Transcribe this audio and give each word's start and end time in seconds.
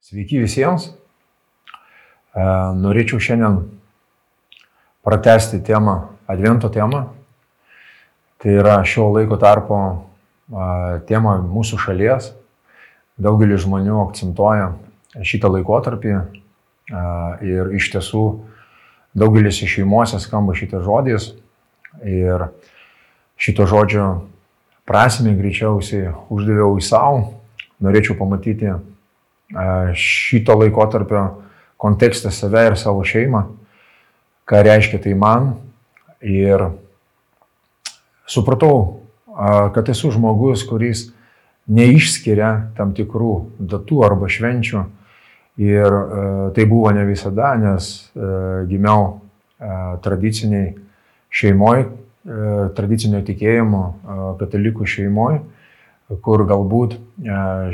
Sveiki 0.00 0.38
visiems. 0.40 0.86
E, 2.32 2.42
norėčiau 2.80 3.20
šiandien 3.20 3.58
pratesti 5.04 5.60
temą, 5.60 5.98
Advento 6.30 6.70
temą. 6.72 7.02
Tai 8.40 8.54
yra 8.62 8.78
šio 8.86 9.10
laiko 9.12 9.36
tarpo 9.36 9.80
e, 9.84 9.98
tema 11.04 11.36
mūsų 11.44 11.82
šalies. 11.84 12.30
Daugelis 13.20 13.66
žmonių 13.66 13.98
akcentuoja 14.06 14.70
šitą 15.20 15.50
laikotarpį 15.52 16.14
e, 16.16 16.22
ir 17.44 17.74
iš 17.76 17.92
tiesų 17.92 18.24
daugelis 19.12 19.60
iš 19.60 19.76
šeimose 19.76 20.22
skamba 20.24 20.56
šitas 20.56 20.86
žodis 20.86 21.32
ir 22.08 22.48
šito 23.36 23.68
žodžio 23.68 24.06
prasme 24.88 25.36
greičiausiai 25.36 26.14
uždaviau 26.32 26.78
į 26.80 26.86
savo. 26.88 27.26
Norėčiau 27.84 28.16
pamatyti 28.16 28.72
šito 29.96 30.54
laikotarpio 30.60 31.24
kontekste 31.80 32.30
save 32.30 32.66
ir 32.70 32.76
savo 32.78 33.04
šeimą, 33.06 33.42
ką 34.46 34.62
reiškia 34.66 35.00
tai 35.02 35.14
man. 35.18 35.54
Ir 36.20 36.66
supratau, 38.28 39.00
kad 39.74 39.88
esu 39.88 40.10
žmogus, 40.12 40.66
kuris 40.68 41.08
neišskiria 41.70 42.74
tam 42.76 42.92
tikrų 42.96 43.34
datų 43.58 44.02
arba 44.04 44.28
švenčių. 44.30 44.84
Ir 45.60 45.96
tai 46.56 46.64
buvo 46.68 46.92
ne 46.94 47.06
visada, 47.08 47.54
nes 47.60 47.88
gimiau 48.68 49.20
tradiciniai 50.04 50.74
šeimoje, 51.30 51.88
tradicinio 52.76 53.20
tikėjimo 53.24 53.82
katalikų 54.40 54.86
šeimoje, 54.88 55.40
kur 56.24 56.44
galbūt 56.48 56.96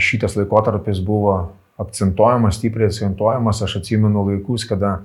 šitas 0.03 0.35
laikotarpis 0.39 0.99
buvo 1.03 1.37
akcentuojamas, 1.77 2.57
stipriai 2.59 2.91
akcentuojamas. 2.91 3.63
Aš 3.63 3.77
atsimenu 3.81 4.25
laikus, 4.27 4.65
kada 4.69 5.01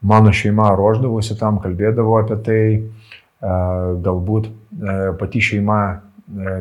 mano 0.00 0.32
šeima 0.32 0.70
ruoždavosi 0.78 1.38
tam, 1.38 1.58
kalbėdavo 1.62 2.18
apie 2.20 2.36
tai, 2.46 2.62
galbūt 4.04 4.50
pati 5.18 5.40
šeima 5.42 5.80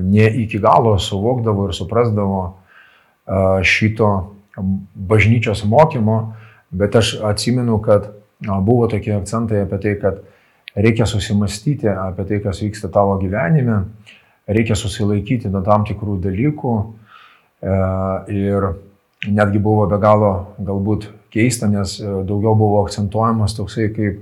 ne 0.02 0.28
iki 0.44 0.60
galo 0.64 0.96
suvokdavo 1.02 1.68
ir 1.68 1.76
suprasdavo 1.76 2.42
šito 3.66 4.10
bažnyčios 4.96 5.66
mokymo, 5.70 6.34
bet 6.72 6.96
aš 6.96 7.18
atsimenu, 7.26 7.78
kad 7.82 8.10
buvo 8.42 8.88
tokie 8.88 9.16
akcentai 9.18 9.64
apie 9.66 9.80
tai, 9.84 9.94
kad 10.02 10.22
reikia 10.78 11.06
susimastyti 11.10 11.90
apie 11.90 12.26
tai, 12.30 12.40
kas 12.42 12.62
vyksta 12.62 12.90
tavo 12.94 13.18
gyvenime, 13.22 13.84
reikia 14.48 14.78
susilaikyti 14.78 15.50
nuo 15.52 15.62
tam 15.66 15.86
tikrų 15.86 16.18
dalykų 16.26 16.74
ir 18.34 18.70
netgi 19.26 19.60
buvo 19.60 19.88
be 19.90 19.98
galo 20.02 20.32
galbūt 20.62 21.10
keista, 21.34 21.70
nes 21.70 21.98
e, 22.00 22.06
daugiau 22.28 22.54
buvo 22.58 22.84
akcentuojamas 22.86 23.58
toksai 23.58 23.90
kaip 23.96 24.22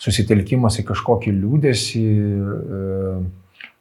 susitelkimas 0.00 0.78
į 0.80 0.86
kažkokį 0.90 1.34
liūdėsį. 1.40 2.04
E, 2.06 2.84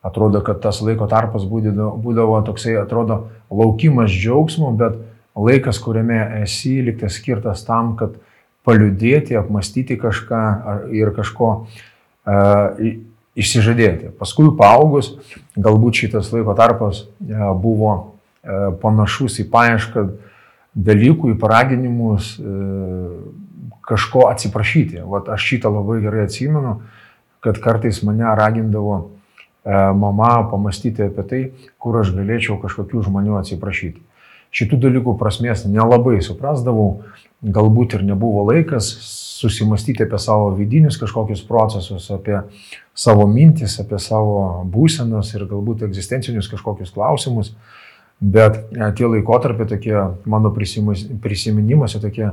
atrodo, 0.05 0.41
kad 0.45 0.61
tas 0.61 0.81
laiko 0.85 1.07
tarpas 1.09 1.45
būdavo 1.49 2.37
toksai, 2.45 2.75
atrodo, 2.77 3.23
laukimas 3.49 4.13
džiaugsmo, 4.13 4.69
bet 4.77 4.99
laikas, 5.35 5.79
kuriame 5.81 6.19
esi 6.43 6.77
liktas 6.85 7.17
skirtas 7.17 7.65
tam, 7.65 7.95
kad 7.97 8.13
paliudėti, 8.65 9.33
apmastyti 9.37 9.97
kažką 10.01 10.41
ir 10.93 11.11
kažko 11.13 11.49
uh, 11.65 12.85
išsižadėti. 13.37 14.13
Paskui 14.17 14.47
paaugus, 14.57 15.11
galbūt 15.57 16.01
šitas 16.01 16.31
laiko 16.33 16.55
tarpas 16.57 17.03
uh, 17.05 17.51
buvo 17.57 17.91
uh, 17.93 18.71
panašus 18.81 19.37
į 19.43 19.49
paiešką 19.53 20.05
dalykų, 20.75 21.33
į 21.33 21.39
paraginimus 21.39 22.35
e, 22.39 22.53
kažko 23.87 24.27
atsiprašyti. 24.31 25.03
Vat 25.07 25.29
aš 25.31 25.49
šitą 25.51 25.71
labai 25.71 26.01
gerai 26.03 26.25
atsimenu, 26.27 26.79
kad 27.45 27.59
kartais 27.63 28.01
mane 28.03 28.27
ragindavo 28.37 28.97
e, 28.99 29.05
mama 29.95 30.47
pamastyti 30.51 31.07
apie 31.07 31.27
tai, 31.29 31.43
kur 31.79 32.01
aš 32.01 32.11
galėčiau 32.17 32.59
kažkokių 32.63 33.05
žmonių 33.07 33.39
atsiprašyti. 33.39 34.03
Šitų 34.55 34.79
dalykų 34.85 35.17
prasmės 35.19 35.65
nelabai 35.67 36.21
suprasdavau, 36.23 37.03
galbūt 37.43 37.97
ir 37.97 38.05
nebuvo 38.07 38.45
laikas 38.47 38.87
susimastyti 39.35 40.05
apie 40.05 40.19
savo 40.21 40.53
vidinius 40.55 40.97
kažkokius 41.01 41.43
procesus, 41.47 42.07
apie 42.13 42.39
savo 42.95 43.27
mintis, 43.27 43.75
apie 43.83 43.99
savo 43.99 44.63
būsenas 44.71 45.33
ir 45.35 45.43
galbūt 45.49 45.83
egzistencinius 45.89 46.47
kažkokius 46.51 46.93
klausimus. 46.95 47.51
Bet 48.19 48.57
e, 48.71 48.91
tie 48.95 49.07
laikotarpiai 49.11 49.67
tokie 49.67 49.95
mano 50.25 50.51
prisiminimuose 50.51 51.99
tokie 52.03 52.29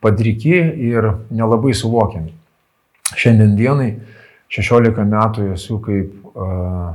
padriki 0.00 0.54
ir 0.88 1.10
nelabai 1.30 1.74
suvokiami. 1.74 2.32
Šiandien 3.18 3.56
dienai 3.58 3.90
16 4.52 5.04
metų 5.08 5.50
esu 5.54 5.78
kaip 5.84 6.28
uh, 6.32 6.94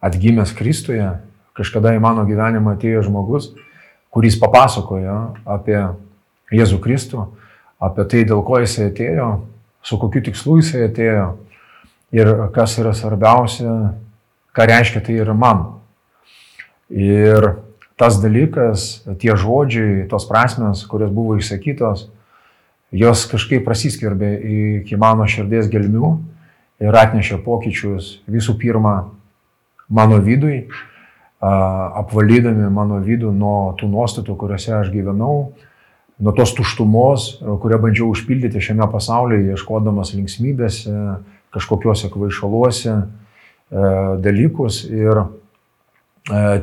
atgimęs 0.00 0.54
Kristuje, 0.56 1.08
kažkada 1.56 1.92
į 1.96 2.00
mano 2.02 2.24
gyvenimą 2.28 2.76
atėjo 2.76 3.04
žmogus, 3.08 3.50
kuris 4.12 4.38
papasakojo 4.40 5.18
apie 5.44 5.78
Jėzų 6.50 6.80
Kristų, 6.82 7.26
apie 7.80 8.06
tai, 8.10 8.24
dėl 8.28 8.42
ko 8.46 8.60
jisai 8.62 8.88
atėjo, 8.90 9.28
su 9.84 9.98
kokiu 10.00 10.22
tikslu 10.26 10.58
jisai 10.60 10.86
atėjo 10.88 11.26
ir 12.16 12.32
kas 12.54 12.78
yra 12.80 12.94
svarbiausia, 12.96 13.92
ką 14.56 14.66
reiškia 14.72 15.04
tai 15.06 15.20
ir 15.20 15.30
man. 15.36 15.79
Ir 16.90 17.62
tas 18.00 18.18
dalykas, 18.18 19.04
tie 19.22 19.36
žodžiai, 19.38 20.08
tos 20.10 20.26
prasmes, 20.26 20.82
kurios 20.90 21.12
buvo 21.14 21.36
išsakytos, 21.38 22.08
jos 22.90 23.24
kažkaip 23.30 23.62
prasiskverbė 23.66 24.30
iki 24.80 24.98
mano 24.98 25.28
širdies 25.30 25.70
gelmių 25.70 26.16
ir 26.82 26.96
atnešė 26.96 27.38
pokyčius 27.44 28.18
visų 28.26 28.56
pirma 28.58 29.12
mano 29.86 30.18
vidui, 30.24 30.70
apvalydami 31.40 32.66
mano 32.72 32.98
vidų 33.04 33.30
nuo 33.36 33.72
tų 33.78 33.88
nuostatų, 33.92 34.34
kuriuose 34.36 34.74
aš 34.80 34.90
gyvenau, 34.92 35.52
nuo 36.20 36.32
tos 36.36 36.52
tuštumos, 36.56 37.36
kurią 37.62 37.78
bandžiau 37.84 38.10
užpildyti 38.10 38.60
šiame 38.64 38.88
pasaulyje, 38.90 39.54
ieškodamas 39.54 40.10
linksmybėse, 40.16 40.96
kažkokiuose 41.54 42.10
kvaišaluose 42.12 42.96
dalykus. 44.24 44.82
Ir 44.90 45.22
E, 45.22 45.49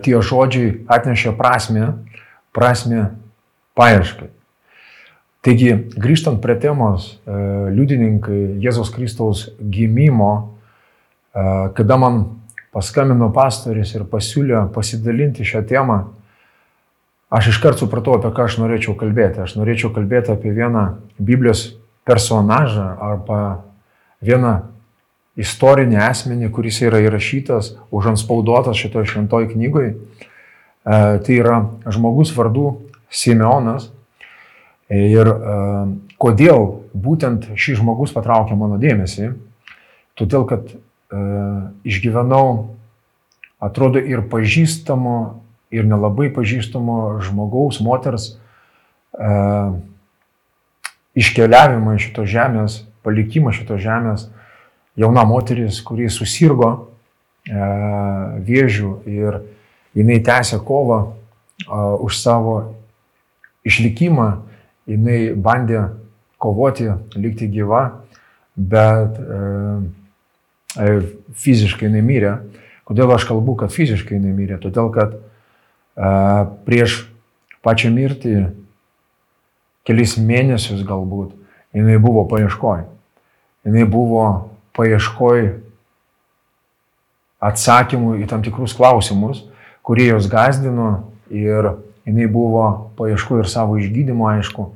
tie 0.03 0.17
žodžiai 0.23 0.73
atnešė 0.87 1.35
prasme, 1.37 1.93
prasme 2.55 3.11
paieškai. 3.77 4.31
Taigi, 5.47 5.71
grįžtant 5.95 6.41
prie 6.43 6.57
temos, 6.59 7.13
e, 7.23 7.33
liudininkai 7.71 8.57
Jėzaus 8.59 8.89
Kristaus 8.91 9.45
gimimo, 9.61 10.57
e, 11.31 11.69
kada 11.77 11.97
man 11.97 12.23
paskambino 12.75 13.29
pastoris 13.31 13.93
ir 13.95 14.03
pasiūlė 14.09 14.65
pasidalinti 14.73 15.45
šią 15.47 15.61
temą, 15.69 15.99
aš 17.31 17.53
iškart 17.53 17.79
supratau, 17.79 18.17
apie 18.17 18.33
ką 18.35 18.47
aš 18.49 18.57
norėčiau 18.59 18.97
kalbėti. 18.99 19.39
Aš 19.45 19.55
norėčiau 19.55 19.93
kalbėti 19.95 20.33
apie 20.33 20.51
vieną 20.51 20.97
Biblijos 21.19 21.77
personažą 22.03 22.97
arba 22.99 23.63
vieną 24.21 24.53
istorinį 25.37 25.99
asmenį, 26.01 26.49
kuris 26.53 26.81
yra 26.81 27.01
įrašytas, 27.05 27.75
užanspauduotas 27.93 28.79
šitoje 28.79 29.11
šventoje 29.13 29.51
knygoje. 29.53 29.93
Tai 30.87 31.35
yra 31.35 31.61
žmogus 31.91 32.31
vardu 32.35 32.71
Simeonas. 33.11 33.91
Ir 34.87 35.27
e, 35.27 35.55
kodėl 36.15 36.61
būtent 36.95 37.49
šis 37.59 37.81
žmogus 37.81 38.13
patraukė 38.15 38.55
mano 38.55 38.77
dėmesį? 38.79 39.33
Todėl, 40.15 40.45
kad 40.47 40.63
e, 40.71 40.77
išgyvenau, 41.91 42.77
atrodo, 43.59 43.99
ir 43.99 44.23
pažįstamo, 44.31 45.17
ir 45.75 45.83
nelabai 45.83 46.29
pažįstamo 46.31 47.19
žmogaus, 47.27 47.81
moters 47.83 48.29
e, 48.31 49.33
iškeliavimą 51.19 51.97
iš 51.97 52.07
šitos 52.07 52.31
žemės, 52.31 52.79
palikimą 53.03 53.51
šitos 53.59 53.83
žemės 53.83 54.29
jauna 54.97 55.23
moteris, 55.25 55.81
kuri 55.85 56.09
susirgo 56.09 56.71
e, 57.45 57.53
vėžių 58.47 58.91
ir 59.09 59.39
jinai 59.97 60.17
tęsė 60.25 60.59
kovą 60.65 60.99
e, 61.05 61.09
už 62.03 62.17
savo 62.17 62.57
išlikimą, 63.67 64.29
jinai 64.89 65.19
bandė 65.33 65.83
kovoti, 66.41 66.89
likti 67.17 67.49
gyva, 67.53 67.83
bet 68.57 69.21
e, 69.21 70.89
fiziškai 71.37 71.87
jinai 71.89 72.03
mirė. 72.05 72.33
Kodėl 72.87 73.11
aš 73.13 73.27
kalbu, 73.29 73.57
kad 73.61 73.73
fiziškai 73.73 74.17
jinai 74.17 74.33
mirė? 74.33 74.61
Todėl, 74.63 74.89
kad 74.95 75.17
prieš 76.63 77.01
pačią 77.65 77.89
mirtį, 77.91 78.35
kelis 79.87 80.13
mėnesius 80.21 80.85
galbūt, 80.87 81.33
jinai 81.75 81.97
buvo 81.99 82.23
paieškoj. 82.29 82.85
Jinai 83.67 83.83
buvo 83.89 84.27
paieškoj 84.77 85.47
atsakymų 87.43 88.17
į 88.23 88.29
tam 88.29 88.43
tikrus 88.45 88.75
klausimus, 88.77 89.43
kurie 89.85 90.09
jos 90.09 90.29
gazdino 90.31 91.11
ir 91.29 91.73
jinai 92.07 92.27
buvo 92.31 92.65
paieškų 92.97 93.41
ir 93.41 93.49
savo 93.51 93.77
išgydymo, 93.81 94.27
aišku. 94.37 94.69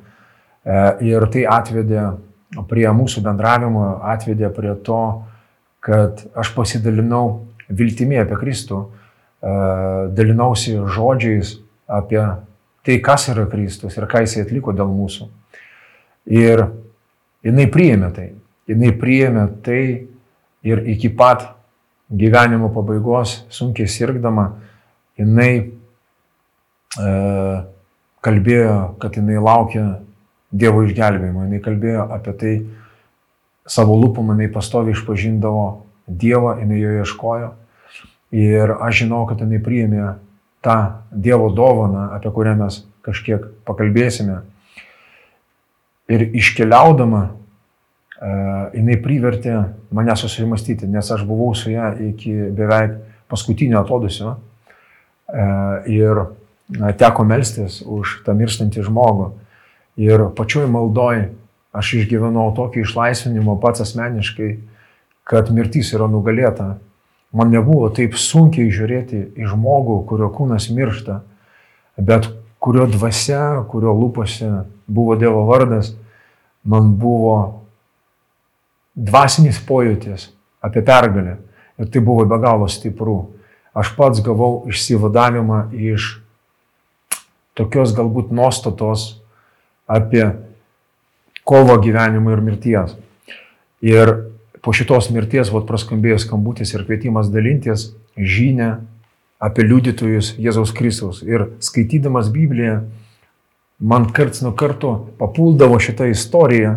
E, 0.61 0.81
ir 1.07 1.25
tai 1.33 1.45
atvedė 1.49 2.11
prie 2.69 2.85
mūsų 2.93 3.23
bendravimo, 3.25 3.85
atvedė 4.11 4.51
prie 4.53 4.75
to, 4.85 5.01
kad 5.81 6.21
aš 6.37 6.51
pasidalinau 6.53 7.47
viltimi 7.71 8.19
apie 8.21 8.37
Kristų, 8.37 8.83
e, 8.83 9.55
dalinausi 10.17 10.75
žodžiais 10.91 11.55
apie 11.89 12.21
tai, 12.85 12.99
kas 13.03 13.29
yra 13.31 13.47
Kristus 13.49 13.97
ir 13.97 14.07
ką 14.11 14.25
jisai 14.25 14.45
atliko 14.45 14.75
dėl 14.75 14.91
mūsų. 14.91 15.29
Ir 16.31 16.67
jinai 17.45 17.67
priėmė 17.71 18.11
tai. 18.13 18.29
Jinai 18.69 18.91
priėmė 18.97 19.47
tai 19.65 19.81
ir 20.63 20.83
iki 20.93 21.09
pat 21.09 21.49
gyvenimo 22.11 22.69
pabaigos, 22.73 23.41
sunkiai 23.49 23.89
sirgdama, 23.89 24.51
jinai 25.19 25.51
e, 26.99 27.11
kalbėjo, 28.21 28.77
kad 29.01 29.17
jinai 29.17 29.39
laukia 29.41 29.85
Dievo 30.51 30.83
išgelbėjimo, 30.83 31.45
jinai 31.47 31.61
kalbėjo 31.63 32.05
apie 32.11 32.31
tai, 32.35 32.53
savo 33.63 33.95
lūpom 33.95 34.33
jinai 34.33 34.49
pastovi 34.51 34.91
išpažindavo 34.91 35.65
Dievą, 36.07 36.57
jinai 36.59 36.81
jo 36.81 36.95
ieškojo. 37.01 37.51
Ir 38.35 38.73
aš 38.83 39.03
žinau, 39.03 39.23
kad 39.29 39.39
jinai 39.43 39.61
priėmė 39.63 40.15
tą 40.63 40.77
Dievo 41.11 41.47
dovaną, 41.55 42.09
apie 42.17 42.31
kurią 42.35 42.57
mes 42.59 42.81
kažkiek 43.05 43.47
pakalbėsime. 43.67 44.41
Ir 46.11 46.27
iškeliaudama, 46.35 47.29
jinai 48.21 48.97
privertė 49.01 49.55
mane 49.93 50.15
susimastyti, 50.17 50.87
nes 50.87 51.09
aš 51.11 51.23
buvau 51.25 51.55
su 51.57 51.71
ją 51.73 51.91
iki 52.11 52.33
beveik 52.53 52.99
paskutinio 53.31 53.81
atodusio. 53.81 54.35
Ir 55.89 56.25
teko 56.99 57.25
melstis 57.25 57.81
už 57.81 58.21
tą 58.25 58.35
mirštantį 58.37 58.85
žmogų. 58.85 59.31
Ir 60.01 60.29
pačioj 60.37 60.67
maldoj 60.71 61.29
aš 61.75 61.93
išgyvenau 62.01 62.51
tokį 62.55 62.83
išlaisvinimą 62.85 63.57
pats 63.63 63.83
asmeniškai, 63.83 64.51
kad 65.27 65.49
mirtis 65.55 65.93
yra 65.95 66.07
nugalėta. 66.11 66.75
Man 67.31 67.51
nebuvo 67.53 67.87
taip 67.95 68.17
sunkiai 68.19 68.71
žiūrėti 68.73 69.23
į 69.39 69.47
žmogų, 69.53 70.01
kurio 70.09 70.27
kūnas 70.35 70.67
miršta, 70.75 71.21
bet 71.95 72.27
kurio 72.59 72.85
dvasia, 72.91 73.63
kurio 73.71 73.95
lūpose 73.95 74.65
buvo 74.91 75.15
Dievo 75.15 75.45
vardas, 75.47 75.93
man 76.67 76.91
buvo 76.99 77.60
dvasinis 78.95 79.59
pojūtis 79.67 80.29
apie 80.61 80.83
pergalę. 80.85 81.37
Ir 81.81 81.89
tai 81.89 82.01
buvo 82.03 82.25
be 82.29 82.37
galo 82.41 82.67
stipru. 82.69 83.33
Aš 83.73 83.93
pats 83.95 84.19
gavau 84.23 84.65
išsivadavimą 84.69 85.71
iš 85.71 86.17
tokios 87.55 87.93
galbūt 87.95 88.31
nuostatos, 88.35 89.21
apie 89.87 90.25
kovo 91.47 91.77
gyvenimo 91.81 92.31
ir 92.31 92.43
mirties. 92.43 92.95
Ir 93.81 94.13
po 94.61 94.75
šitos 94.75 95.09
mirties, 95.11 95.49
vot 95.51 95.65
praskambėjo 95.67 96.19
skambutis 96.21 96.73
ir 96.75 96.85
kvietimas 96.85 97.31
dalintis 97.33 97.89
žinę 98.15 98.75
apie 99.41 99.65
liudytojus 99.65 100.35
Jėzaus 100.37 100.73
Kristaus. 100.77 101.23
Ir 101.25 101.49
skaitydamas 101.63 102.29
Bibliją, 102.33 102.83
man 103.81 104.11
karts 104.13 104.43
nuo 104.45 104.53
karto 104.53 104.93
papuldavo 105.17 105.79
šitą 105.81 106.11
istoriją 106.11 106.75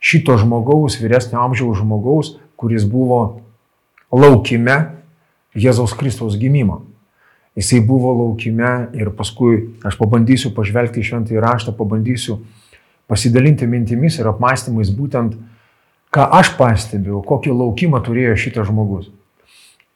šito 0.00 0.36
žmogaus, 0.40 0.98
vyresnio 1.00 1.40
amžiaus 1.42 1.80
žmogaus, 1.80 2.36
kuris 2.56 2.84
buvo 2.88 3.40
laukime 4.12 4.96
Jėzaus 5.56 5.96
Kristaus 5.96 6.36
gimimo. 6.36 6.82
Jisai 7.56 7.80
buvo 7.80 8.12
laukime 8.12 8.90
ir 8.92 9.08
paskui 9.16 9.72
aš 9.86 9.96
pabandysiu 9.96 10.52
pažvelgti 10.56 11.00
į 11.00 11.08
šventąjį 11.08 11.40
raštą, 11.40 11.72
pabandysiu 11.76 12.42
pasidalinti 13.08 13.68
mintimis 13.70 14.18
ir 14.20 14.28
apmąstymais 14.28 14.90
būtent, 14.92 15.38
ką 16.12 16.26
aš 16.36 16.52
pastebėjau, 16.58 17.22
kokį 17.24 17.54
laukimą 17.56 18.02
turėjo 18.04 18.36
šitas 18.40 18.68
žmogus. 18.68 19.08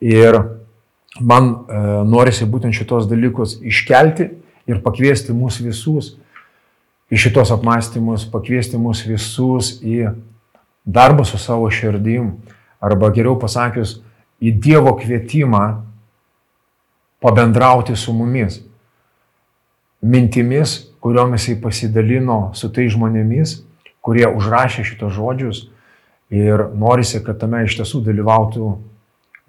Ir 0.00 0.38
man 1.20 1.50
e, 1.50 1.82
norisi 2.08 2.48
būtent 2.48 2.76
šitos 2.76 3.08
dalykus 3.10 3.58
iškelti 3.60 4.30
ir 4.70 4.80
pakviesti 4.84 5.36
mus 5.36 5.60
visus 5.60 6.14
į 7.10 7.18
šitos 7.18 7.50
apmąstymus, 7.54 8.28
pakviesti 8.30 8.78
mus 8.78 9.02
visus 9.06 9.76
į 9.82 10.12
darbą 10.86 11.26
su 11.26 11.38
savo 11.38 11.68
širdim, 11.70 12.36
arba 12.80 13.10
geriau 13.14 13.36
pasakius, 13.38 13.98
į 14.40 14.54
Dievo 14.62 14.94
kvietimą 14.96 15.64
pabendrauti 17.20 17.96
su 17.96 18.14
mumis. 18.16 18.60
Mintimis, 20.00 20.78
kuriomis 21.00 21.48
jis 21.50 21.58
pasidalino 21.60 22.54
su 22.56 22.70
tai 22.72 22.86
žmonėmis, 22.88 23.58
kurie 24.00 24.24
užrašė 24.28 24.86
šitos 24.88 25.12
žodžius 25.12 25.66
ir 26.32 26.70
norisi, 26.78 27.20
kad 27.24 27.40
tame 27.42 27.66
iš 27.66 27.76
tiesų 27.80 28.00
dalyvautų 28.06 28.70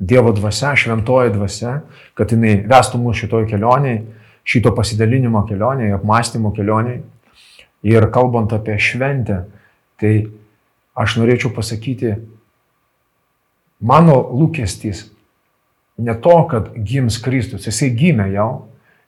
Dievo 0.02 0.32
dvasia, 0.34 0.74
šventoji 0.76 1.30
dvasia, 1.36 1.76
kad 2.18 2.32
jinai 2.34 2.64
vestų 2.66 2.98
mus 3.04 3.20
šitoj 3.22 3.46
kelioniai, 3.52 4.00
šito 4.44 4.74
pasidalinimo 4.74 5.44
kelioniai, 5.46 5.94
apmąstymo 5.94 6.50
kelioniai. 6.58 7.04
Ir 7.88 8.06
kalbant 8.14 8.54
apie 8.54 8.78
šventę, 8.78 9.46
tai 9.98 10.28
aš 10.98 11.18
norėčiau 11.18 11.50
pasakyti, 11.56 12.14
mano 13.82 14.20
lūkestis 14.38 15.08
ne 16.02 16.14
to, 16.22 16.36
kad 16.50 16.70
gims 16.78 17.18
Kristus, 17.22 17.66
jisai 17.70 17.92
gimė 17.98 18.30
jau, 18.36 18.50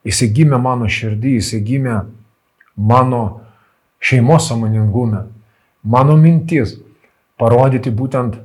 jisai 0.06 0.30
gimė 0.34 0.58
mano 0.62 0.88
širdį, 0.90 1.36
jisai 1.38 1.60
gimė 1.66 2.00
mano 2.74 3.22
šeimos 4.02 4.48
samoningume. 4.50 5.24
Mano 5.84 6.16
mintis 6.16 6.76
parodyti 7.40 7.92
būtent, 7.94 8.38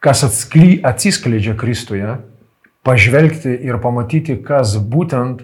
kas 0.00 0.22
atskly, 0.26 0.78
atsiskleidžia 0.86 1.56
Kristuje, 1.58 2.16
pažvelgti 2.86 3.56
ir 3.66 3.80
pamatyti, 3.82 4.38
kas 4.42 4.76
būtent 4.78 5.42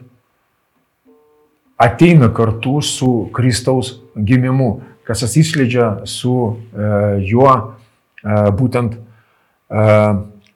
ateina 1.82 2.30
kartu 2.34 2.80
su 2.82 3.10
Kristaus 3.34 3.96
gimimu, 4.16 4.80
kas 5.06 5.24
atsiskleidžia 5.26 6.06
su 6.06 6.34
e, 6.52 6.90
juo 7.28 7.52
e, 7.52 8.36
būtent 8.58 9.00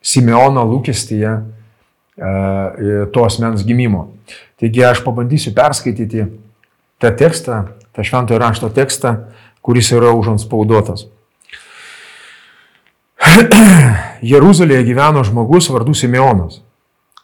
Simeono 0.06 0.60
lūkestyje 0.68 1.30
to 3.12 3.22
asmens 3.24 3.62
gimimo. 3.64 4.02
Taigi 4.60 4.82
aš 4.84 5.00
pabandysiu 5.04 5.54
perskaityti 5.56 6.26
tą 7.00 7.12
tekstą, 7.16 7.62
tą 7.96 8.04
šventojo 8.04 8.40
rašto 8.42 8.68
tekstą, 8.68 9.14
kuris 9.64 9.88
yra 9.96 10.12
užanspaudotas. 10.16 11.06
Jeruzalėje 14.32 14.84
gyveno 14.86 15.24
žmogus 15.26 15.68
vardu 15.72 15.96
Simeonas. 15.96 16.60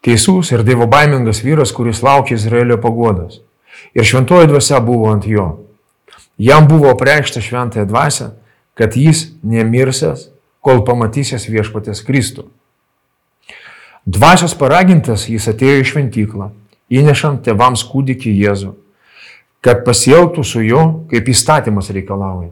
Teisus 0.02 0.50
ir 0.50 0.64
dievo 0.66 0.88
baimingas 0.90 1.44
vyras, 1.44 1.72
kuris 1.76 2.02
laukė 2.02 2.34
Izraelio 2.34 2.80
pagodas. 2.82 3.38
Ir 3.94 4.06
šventoji 4.06 4.48
dvasia 4.50 4.80
buvo 4.80 5.10
ant 5.12 5.26
jo. 5.28 5.48
Jam 6.38 6.68
buvo 6.68 6.94
preikšta 6.98 7.42
šventąją 7.44 7.86
dvasę, 7.86 8.30
kad 8.74 8.96
jis 8.96 9.28
nemirsęs 9.42 10.30
kol 10.62 10.82
pamatysės 10.86 11.48
viešpatės 11.50 12.02
Kristų. 12.06 12.46
Dvasios 14.06 14.54
paragintas 14.58 15.28
jis 15.30 15.46
atėjo 15.50 15.82
į 15.82 15.88
šventyklą, 15.92 16.48
įnešant 16.90 17.44
tėvams 17.46 17.84
kūdikį 17.86 18.32
Jėzų, 18.42 18.72
kad 19.62 19.84
pasielgtų 19.86 20.42
su 20.42 20.62
juo, 20.64 20.84
kaip 21.10 21.28
įstatymas 21.30 21.90
reikalauja. 21.94 22.50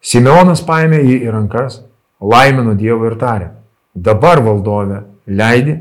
Simeonas 0.00 0.62
paėmė 0.64 1.00
jį 1.02 1.16
į 1.26 1.32
rankas, 1.34 1.80
laimino 2.20 2.76
Dievą 2.78 3.10
ir 3.10 3.16
tarė, 3.20 3.48
dabar 3.94 4.40
valdove, 4.44 5.02
leidi, 5.26 5.80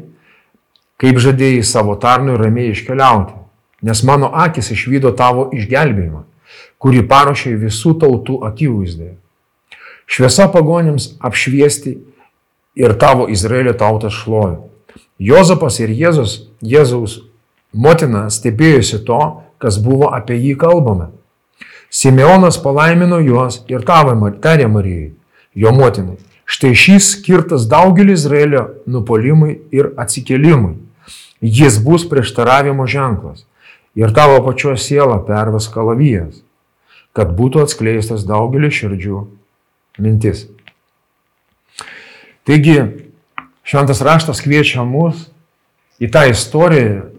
kaip 1.00 1.22
žadėjai 1.22 1.62
savo 1.64 1.96
tarnui 2.02 2.36
ramiai 2.40 2.74
iškeliauti, 2.74 3.38
nes 3.82 4.04
mano 4.04 4.32
akis 4.46 4.72
išvydo 4.76 5.12
tavo 5.16 5.50
išgelbėjimą, 5.56 6.26
kurį 6.82 7.08
paruošė 7.10 7.56
visų 7.64 7.96
tautų 8.04 8.42
akivaizdėje 8.50 9.16
Šviesa 10.10 10.48
pagonims 10.50 11.12
apšviesti 11.22 11.92
ir 12.76 12.94
tavo 12.98 13.28
Izraelio 13.30 13.76
tautas 13.78 14.16
šlovė. 14.18 14.56
Jozapas 15.22 15.78
ir 15.84 15.92
Jėzus, 15.94 16.50
Jėzaus 16.66 17.20
motina 17.74 18.24
stebėjosi 18.34 19.04
to, 19.06 19.20
kas 19.62 19.78
buvo 19.78 20.10
apie 20.16 20.40
jį 20.40 20.56
kalbama. 20.58 21.12
Simeonas 21.94 22.58
palaimino 22.64 23.20
juos 23.22 23.62
ir 23.70 23.86
tavo 23.86 24.32
tarė 24.42 24.66
Marijai, 24.72 25.12
jo 25.54 25.76
motinai. 25.78 26.18
Štai 26.50 26.74
šis 26.74 27.12
skirtas 27.14 27.70
daugeliu 27.70 28.18
Izraelio 28.18 28.66
nupolimui 28.90 29.60
ir 29.70 29.92
atsikelimui. 29.94 30.80
Jis 31.40 31.78
bus 31.86 32.08
prieštaravimo 32.10 32.90
ženklas 32.90 33.46
ir 34.00 34.14
tavo 34.16 34.40
pačios 34.46 34.86
siela 34.88 35.20
perves 35.28 35.68
kalavijas, 35.72 36.40
kad 37.12 37.34
būtų 37.36 37.66
atskleistas 37.66 38.24
daugeliu 38.28 38.72
širdžių 38.72 39.26
mintis. 40.00 40.46
Taigi, 42.48 42.78
šventas 43.68 44.02
raštas 44.06 44.40
kviečia 44.46 44.86
mus 44.88 45.28
į 46.00 46.08
tą 46.14 46.30
istoriją 46.32 47.10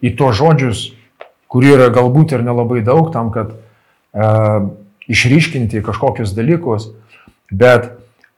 į 0.00 0.14
to 0.16 0.30
žodžius, 0.32 0.90
kurių 1.50 1.74
yra 1.76 1.88
galbūt 1.92 2.36
ir 2.36 2.44
nelabai 2.46 2.80
daug 2.86 3.10
tam, 3.12 3.32
kad 3.34 3.52
e, 3.52 4.28
išryškinti 5.10 5.82
kažkokius 5.84 6.32
dalykus, 6.36 6.92
bet 7.50 7.90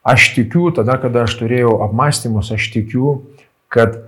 aš 0.03 0.33
tikiu, 0.35 0.71
tada, 0.75 0.97
kada 0.99 1.27
aš 1.27 1.37
turėjau 1.39 1.77
apmąstymus, 1.85 2.51
aš 2.51 2.67
tikiu, 2.73 3.21
kad 3.71 4.01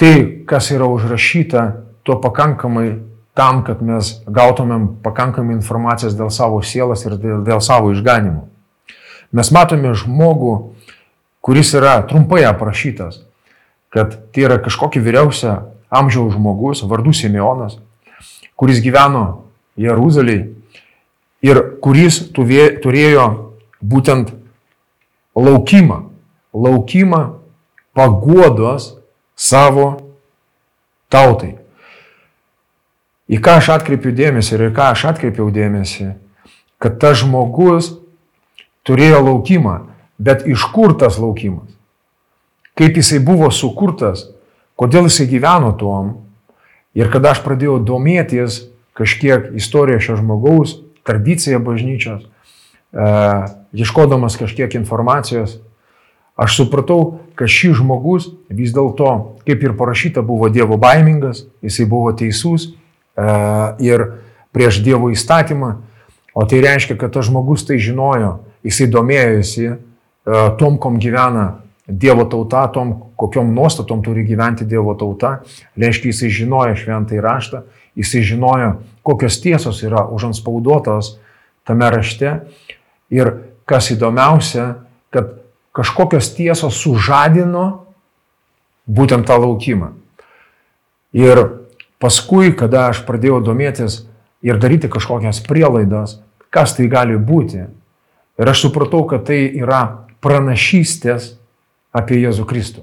tai, 0.00 0.42
kas 0.48 0.72
yra 0.74 0.88
užrašyta, 0.90 1.66
to 2.02 2.18
pakankamai 2.20 3.00
tam, 3.38 3.62
kad 3.64 3.82
mes 3.84 4.18
gautumėm 4.28 4.88
pakankamai 5.04 5.56
informacijos 5.56 6.16
dėl 6.18 6.30
savo 6.30 6.60
sielas 6.62 7.04
ir 7.06 7.16
dėl, 7.16 7.42
dėl 7.46 7.62
savo 7.64 7.92
išganimų. 7.94 8.44
Mes 9.32 9.48
matome 9.54 9.94
žmogų, 9.96 10.54
kuris 11.40 11.72
yra 11.78 12.02
trumpai 12.08 12.42
aprašytas, 12.44 13.22
kad 13.92 14.18
tai 14.32 14.44
yra 14.44 14.58
kažkokia 14.60 15.00
vyriausia 15.04 15.54
amžiaus 15.92 16.34
žmogus, 16.36 16.84
vardu 16.88 17.14
Simeonas, 17.16 17.78
kuris 18.56 18.82
gyveno 18.84 19.46
Jeruzalėje 19.80 20.52
ir 21.42 21.62
kuris 21.82 22.20
turėjo 22.32 23.26
būtent 23.80 24.34
laukimą, 25.34 25.98
laukimą 26.52 27.22
paguodos 27.96 28.92
savo 29.36 29.88
tautai. 31.08 31.61
Į 33.30 33.38
ką 33.42 33.58
aš 33.60 33.70
atkreipiu 33.76 34.10
dėmesį 34.16 34.56
ir 34.56 34.64
į 34.68 34.72
ką 34.74 34.88
aš 34.96 35.04
atkreipiau 35.12 35.50
dėmesį, 35.54 36.08
kad 36.82 36.98
tas 37.02 37.20
žmogus 37.22 37.92
turėjo 38.86 39.22
laukimą, 39.22 39.76
bet 40.18 40.46
iš 40.50 40.66
kur 40.74 40.96
tas 40.98 41.20
laukimas? 41.22 41.70
Kaip 42.78 42.98
jisai 42.98 43.20
buvo 43.22 43.50
sukurtas, 43.54 44.26
kodėl 44.74 45.06
jisai 45.06 45.28
gyveno 45.30 45.70
tuom. 45.78 46.16
Ir 46.98 47.08
kada 47.12 47.32
aš 47.32 47.40
pradėjau 47.44 47.78
domėtis 47.86 48.64
kažkiek 48.98 49.52
istoriją 49.56 50.00
šio 50.02 50.18
žmogaus, 50.20 50.74
tradiciją 51.06 51.62
bažnyčios, 51.62 52.26
e, 52.26 53.06
ieškodamas 53.72 54.36
kažkiek 54.36 54.74
informacijos, 54.76 55.60
aš 56.36 56.58
supratau, 56.58 57.20
kad 57.38 57.48
šis 57.48 57.78
žmogus 57.80 58.28
vis 58.52 58.74
dėlto, 58.74 59.38
kaip 59.46 59.64
ir 59.64 59.76
parašyta, 59.78 60.20
buvo 60.26 60.50
Dievo 60.52 60.76
baimingas, 60.76 61.46
jisai 61.64 61.86
buvo 61.88 62.12
teisus 62.12 62.72
ir 63.16 64.04
prieš 64.52 64.80
Dievo 64.84 65.10
įstatymą, 65.12 65.72
o 66.34 66.44
tai 66.48 66.60
reiškia, 66.64 66.96
kad 67.00 67.12
tas 67.12 67.28
žmogus 67.28 67.64
tai 67.68 67.80
žinojo, 67.80 68.38
jisai 68.64 68.88
domėjosi 68.92 69.66
e, 69.68 69.76
tom, 70.60 70.78
kom 70.80 71.00
gyvena 71.00 71.62
Dievo 71.88 72.24
tauta, 72.30 72.66
tom, 72.72 73.12
kokiom 73.18 73.52
nuostatom 73.52 74.04
turi 74.04 74.24
gyventi 74.24 74.64
Dievo 74.68 74.94
tauta, 74.96 75.40
reiškia, 75.76 76.12
jisai 76.12 76.30
žinojo 76.32 76.76
šventai 76.78 77.20
raštą, 77.20 77.64
jisai 77.98 78.22
žinojo, 78.24 78.74
kokios 79.04 79.40
tiesos 79.42 79.82
yra 79.84 80.06
užanspauduotos 80.08 81.16
tame 81.68 81.90
rašte 81.92 82.38
ir 83.12 83.32
kas 83.68 83.90
įdomiausia, 83.94 84.84
kad 85.12 85.36
kažkokios 85.76 86.32
tiesos 86.36 86.80
sužadino 86.80 87.84
būtent 88.88 89.26
tą 89.28 89.36
laukimą. 89.40 89.92
Ir 91.12 91.61
Paskui, 92.02 92.50
kada 92.58 92.88
aš 92.90 93.04
pradėjau 93.06 93.38
domėtis 93.46 94.00
ir 94.42 94.58
daryti 94.58 94.90
kažkokias 94.90 95.38
prielaidas, 95.46 96.16
kas 96.50 96.74
tai 96.74 96.88
gali 96.90 97.14
būti, 97.14 97.62
ir 98.42 98.50
aš 98.50 98.64
supratau, 98.66 99.04
kad 99.06 99.28
tai 99.28 99.44
yra 99.54 100.08
pranašystės 100.22 101.36
apie 101.94 102.18
Jėzų 102.24 102.46
Kristų. 102.50 102.82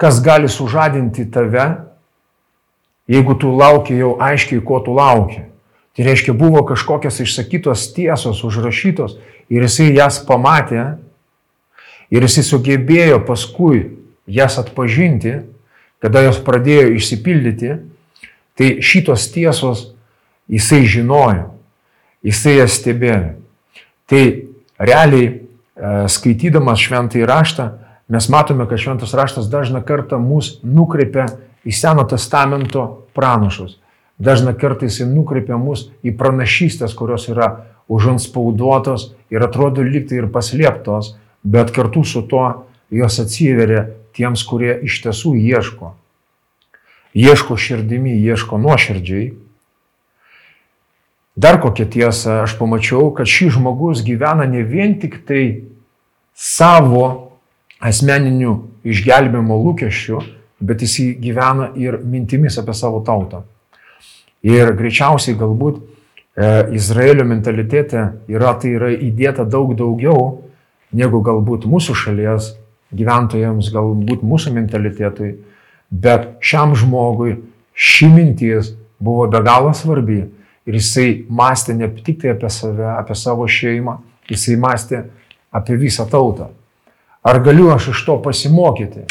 Kas 0.00 0.22
gali 0.24 0.48
sužadinti 0.48 1.26
tave, 1.32 1.66
jeigu 3.08 3.36
tu 3.40 3.52
lauki 3.56 3.96
jau 3.96 4.16
aiškiai, 4.20 4.62
ko 4.64 4.80
tu 4.84 4.96
lauki. 4.96 5.44
Tai 5.96 6.04
reiškia, 6.04 6.34
buvo 6.36 6.60
kažkokios 6.68 7.22
išsakytos 7.24 7.90
tiesos 7.96 8.42
užrašytos 8.44 9.16
ir 9.48 9.64
jisai 9.64 9.94
jas 9.96 10.18
pamatė 10.28 10.98
ir 12.12 12.26
jisai 12.26 12.44
sugebėjo 12.44 13.22
paskui 13.24 13.86
jas 14.28 14.58
atpažinti, 14.60 15.38
kada 16.04 16.26
jos 16.26 16.40
pradėjo 16.44 16.90
išsipildyti 16.98 17.78
Tai 18.56 18.78
šitos 18.80 19.28
tiesos 19.34 19.90
jisai 20.48 20.86
žinojo, 20.88 21.50
jisai 22.24 22.56
jas 22.56 22.78
stebėjo. 22.80 23.34
Tai 24.08 24.22
realiai 24.80 25.26
e, 25.26 25.38
skaitydamas 26.08 26.80
šventąjį 26.80 27.26
raštą, 27.28 27.66
mes 28.12 28.28
matome, 28.32 28.64
kad 28.70 28.80
šventas 28.80 29.12
raštas 29.18 29.50
dažna 29.52 29.82
kartą 29.84 30.18
mus 30.22 30.56
nukreipia 30.64 31.26
į 31.66 31.74
Seno 31.74 32.06
testamento 32.08 32.86
pranašus. 33.16 33.76
Dažna 34.16 34.54
kartą 34.56 34.88
jisai 34.88 35.08
nukreipia 35.10 35.58
mus 35.60 35.90
į 36.00 36.14
pranašystės, 36.16 36.96
kurios 36.96 37.28
yra 37.28 37.50
užanspauduotos 37.92 39.10
ir 39.34 39.44
atrodo 39.44 39.84
liktai 39.84 40.22
ir 40.22 40.30
paslėptos, 40.32 41.12
bet 41.44 41.74
kartu 41.76 42.06
su 42.08 42.24
tuo 42.30 42.48
jos 42.88 43.20
atsiveria 43.20 43.84
tiems, 44.16 44.46
kurie 44.48 44.78
iš 44.86 45.02
tiesų 45.04 45.36
ieško 45.36 45.92
ieško 47.16 47.56
širdimi, 47.56 48.12
ieško 48.20 48.58
nuoširdžiai. 48.60 49.32
Dar 51.36 51.58
kokia 51.60 51.88
tiesa, 51.88 52.42
aš 52.44 52.56
pamačiau, 52.60 53.10
kad 53.16 53.28
šis 53.28 53.56
žmogus 53.56 54.04
gyvena 54.04 54.46
ne 54.48 54.62
vien 54.64 54.94
tik 55.00 55.18
tai 55.28 55.42
savo 56.36 57.32
asmeninių 57.80 58.54
išgelbėjimo 58.88 59.58
lūkesčių, 59.64 60.22
bet 60.64 60.84
jis 60.84 60.96
gyvena 61.20 61.70
ir 61.76 61.98
mintimis 62.04 62.56
apie 62.60 62.76
savo 62.76 63.02
tautą. 63.04 63.42
Ir 64.46 64.72
greičiausiai 64.78 65.36
galbūt 65.36 65.80
e, 65.80 66.48
Izraelio 66.76 67.26
mentalitete 67.28 68.06
yra 68.32 68.54
tai 68.60 68.76
yra 68.76 68.92
įdėta 68.94 69.44
daug 69.44 69.74
daugiau 69.76 70.46
negu 70.96 71.20
galbūt 71.24 71.66
mūsų 71.68 71.96
šalies 71.98 72.54
gyventojams, 72.96 73.72
galbūt 73.74 74.24
mūsų 74.24 74.54
mentalitetui. 74.56 75.34
Bet 75.90 76.36
šiam 76.40 76.74
žmogui 76.74 77.36
ši 77.74 78.08
mintis 78.10 78.72
buvo 78.98 79.26
be 79.30 79.42
galo 79.44 79.72
svarbi 79.74 80.24
ir 80.66 80.78
jisai 80.78 81.26
mąstė 81.28 81.76
ne 81.76 81.88
tik 82.00 82.20
tai 82.22 82.32
apie 82.34 82.50
save, 82.50 82.86
apie 82.96 83.14
savo 83.14 83.46
šeimą, 83.46 83.98
jisai 84.30 84.56
mąstė 84.58 85.04
apie 85.54 85.76
visą 85.78 86.08
tautą. 86.10 86.50
Ar 87.26 87.40
galiu 87.42 87.70
aš 87.74 87.90
iš 87.92 88.04
to 88.06 88.18
pasimokyti? 88.22 89.06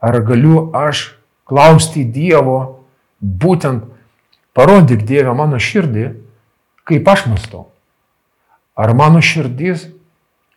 Ar 0.00 0.20
galiu 0.24 0.68
aš 0.76 1.10
klausti 1.48 2.04
Dievo, 2.04 2.84
būtent 3.20 3.84
parodyk 4.56 5.04
Dievę 5.08 5.34
mano 5.36 5.58
širdį, 5.60 6.10
kaip 6.88 7.08
aš 7.08 7.26
mąstau? 7.30 7.66
Ar 8.78 8.94
mano 8.94 9.20
širdis 9.24 9.88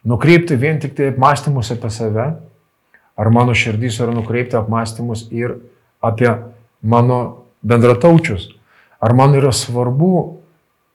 nukreipti 0.06 0.58
vien 0.60 0.80
tik 0.80 0.94
tai 0.98 1.12
apmąstymus 1.12 1.72
apie 1.74 1.90
save? 1.90 2.28
Ar 3.16 3.30
mano 3.30 3.56
širdys 3.58 4.00
yra 4.02 4.14
nukreipta 4.16 4.62
apmąstymus 4.62 5.28
ir 5.32 5.58
apie 6.02 6.32
mano 6.82 7.46
bendrataučius? 7.62 8.50
Ar 9.02 9.14
man 9.18 9.36
yra 9.38 9.52
svarbu, 9.54 10.42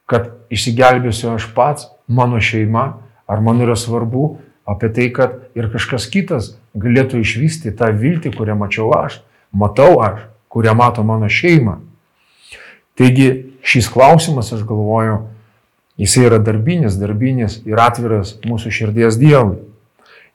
kad 0.07 0.31
išsigelbėsiu 0.53 1.33
aš 1.35 1.49
pats, 1.55 1.89
mano 2.07 2.39
šeima? 2.39 2.97
Ar 3.27 3.43
man 3.43 3.59
yra 3.63 3.75
svarbu 3.75 4.37
apie 4.67 4.89
tai, 4.95 5.09
kad 5.11 5.35
ir 5.55 5.69
kažkas 5.71 6.07
kitas 6.11 6.55
galėtų 6.75 7.21
išvysti 7.23 7.73
tą 7.75 7.91
viltį, 7.95 8.33
kurią 8.35 8.55
mačiau 8.59 8.91
aš, 8.95 9.21
matau 9.51 9.99
aš, 10.03 10.23
kurią 10.51 10.75
mato 10.75 11.03
mano 11.07 11.29
šeima? 11.31 11.79
Taigi 12.97 13.53
šis 13.67 13.89
klausimas, 13.91 14.49
aš 14.55 14.63
galvoju, 14.67 15.21
jisai 16.01 16.27
yra 16.29 16.39
darbinis, 16.41 16.97
darbinis 16.97 17.59
ir 17.67 17.79
atviras 17.81 18.37
mūsų 18.47 18.71
širdies 18.73 19.19
Dievui. 19.19 19.59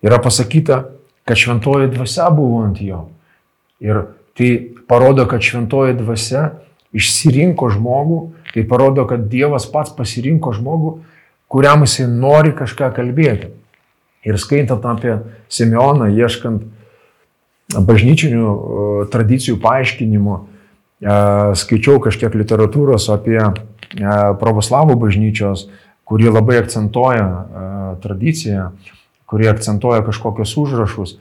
Yra 0.03 0.19
pasakyta, 0.23 0.85
kad 1.29 1.38
šventoji 1.38 1.91
dvasia 1.93 2.29
buvo 2.35 2.64
ant 2.67 2.81
jo. 2.83 3.07
Ir 3.83 4.05
tai 4.38 4.50
parodo, 4.88 5.26
kad 5.31 5.43
šventoji 5.45 5.97
dvasia 5.99 6.49
išsirinko 6.93 7.71
žmogų, 7.73 8.21
tai 8.52 8.64
parodo, 8.69 9.07
kad 9.09 9.29
Dievas 9.33 9.67
pats 9.71 9.95
pasirinko 9.97 10.52
žmogų, 10.57 10.93
kuriam 11.52 11.85
jisai 11.87 12.07
nori 12.11 12.52
kažką 12.57 12.93
kalbėti. 12.97 13.52
Ir 14.23 14.38
skaitant 14.38 14.85
apie 14.87 15.19
Simeoną, 15.50 16.09
ieškant 16.14 16.62
bažnyčinių 17.73 19.09
tradicijų 19.12 19.59
paaiškinimų, 19.62 20.37
skaičiau 21.59 21.99
kažkiek 22.02 22.35
literatūros 22.38 23.09
apie 23.11 23.41
pravoslavų 24.38 24.95
bažnyčios, 25.00 25.67
kuri 26.07 26.31
labai 26.31 26.61
akcentuoja 26.62 27.99
tradiciją 28.05 28.71
kurie 29.33 29.49
akcentuoja 29.49 30.05
kažkokius 30.05 30.53
užrašus. 30.61 31.17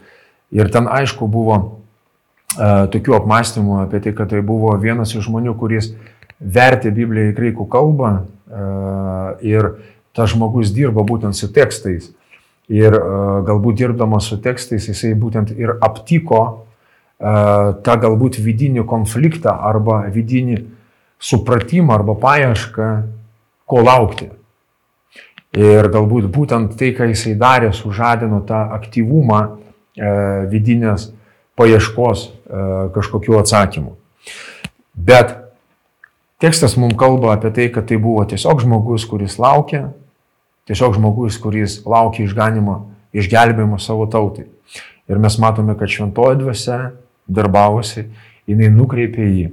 Ir 0.51 0.67
ten 0.71 0.89
aišku 0.91 1.29
buvo 1.31 1.57
e, 1.63 2.87
tokių 2.91 3.15
apmąstymų 3.21 3.77
apie 3.85 4.01
tai, 4.03 4.11
kad 4.17 4.33
tai 4.33 4.41
buvo 4.43 4.73
vienas 4.75 5.15
iš 5.15 5.29
žmonių, 5.29 5.55
kuris 5.55 5.93
vertė 6.41 6.91
Bibliją 6.91 7.31
į 7.31 7.37
greikų 7.37 7.67
kalbą 7.71 8.09
e, 8.17 8.65
ir 9.47 9.69
tas 10.11 10.33
žmogus 10.33 10.73
dirba 10.75 11.05
būtent 11.07 11.39
su 11.39 11.47
tekstais. 11.55 12.09
Ir 12.67 12.97
e, 12.99 13.05
galbūt 13.47 13.79
dirbdamas 13.79 14.27
su 14.27 14.41
tekstais 14.43 14.89
jisai 14.91 15.13
būtent 15.15 15.55
ir 15.55 15.77
aptiko 15.79 16.67
tą 17.21 17.95
galbūt 18.01 18.39
vidinį 18.41 18.81
konfliktą 18.89 19.51
arba 19.53 19.99
vidinį 20.09 20.55
supratimą 21.21 21.93
arba 21.93 22.15
paiešką, 22.17 22.87
ko 23.69 23.83
laukti. 23.85 24.31
Ir 25.51 25.89
galbūt 25.91 26.29
būtent 26.31 26.77
tai, 26.79 26.93
ką 26.95 27.09
jisai 27.09 27.33
darė, 27.35 27.73
sužadino 27.75 28.39
tą 28.47 28.61
aktyvumą 28.77 29.41
e, 29.43 30.11
vidinės 30.47 31.09
paieškos 31.59 32.23
e, 32.23 32.31
kažkokiu 32.95 33.35
atsakymu. 33.41 33.97
Bet 34.95 35.35
tekstas 36.39 36.77
mums 36.79 36.95
kalba 36.95 37.35
apie 37.35 37.51
tai, 37.51 37.67
kad 37.73 37.89
tai 37.89 37.99
buvo 37.99 38.23
tiesiog 38.23 38.63
žmogus, 38.63 39.03
kuris 39.09 39.35
laukia, 39.43 39.89
tiesiog 40.71 40.95
žmogus, 40.95 41.35
kuris 41.43 41.81
laukia 41.83 42.23
išganimo, 42.29 42.77
išgelbėjimo 43.11 43.79
savo 43.81 44.07
tautai. 44.07 44.47
Ir 45.11 45.19
mes 45.19 45.35
matome, 45.41 45.75
kad 45.75 45.91
šventoji 45.91 46.39
dvasia 46.39 46.93
darbavosi, 47.27 48.05
jinai 48.47 48.71
nukreipė 48.71 49.27
jį. 49.27 49.49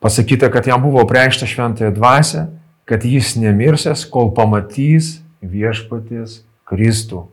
Pasakyta, 0.00 0.48
kad 0.52 0.64
jam 0.68 0.80
buvo 0.80 1.04
preikšta 1.08 1.48
šventąją 1.48 1.92
dvasę 1.96 2.46
kad 2.86 3.04
jis 3.04 3.34
nemirsęs, 3.38 4.06
kol 4.10 4.30
pamatys 4.34 5.18
viešpaties 5.42 6.40
Kristų. 6.66 7.26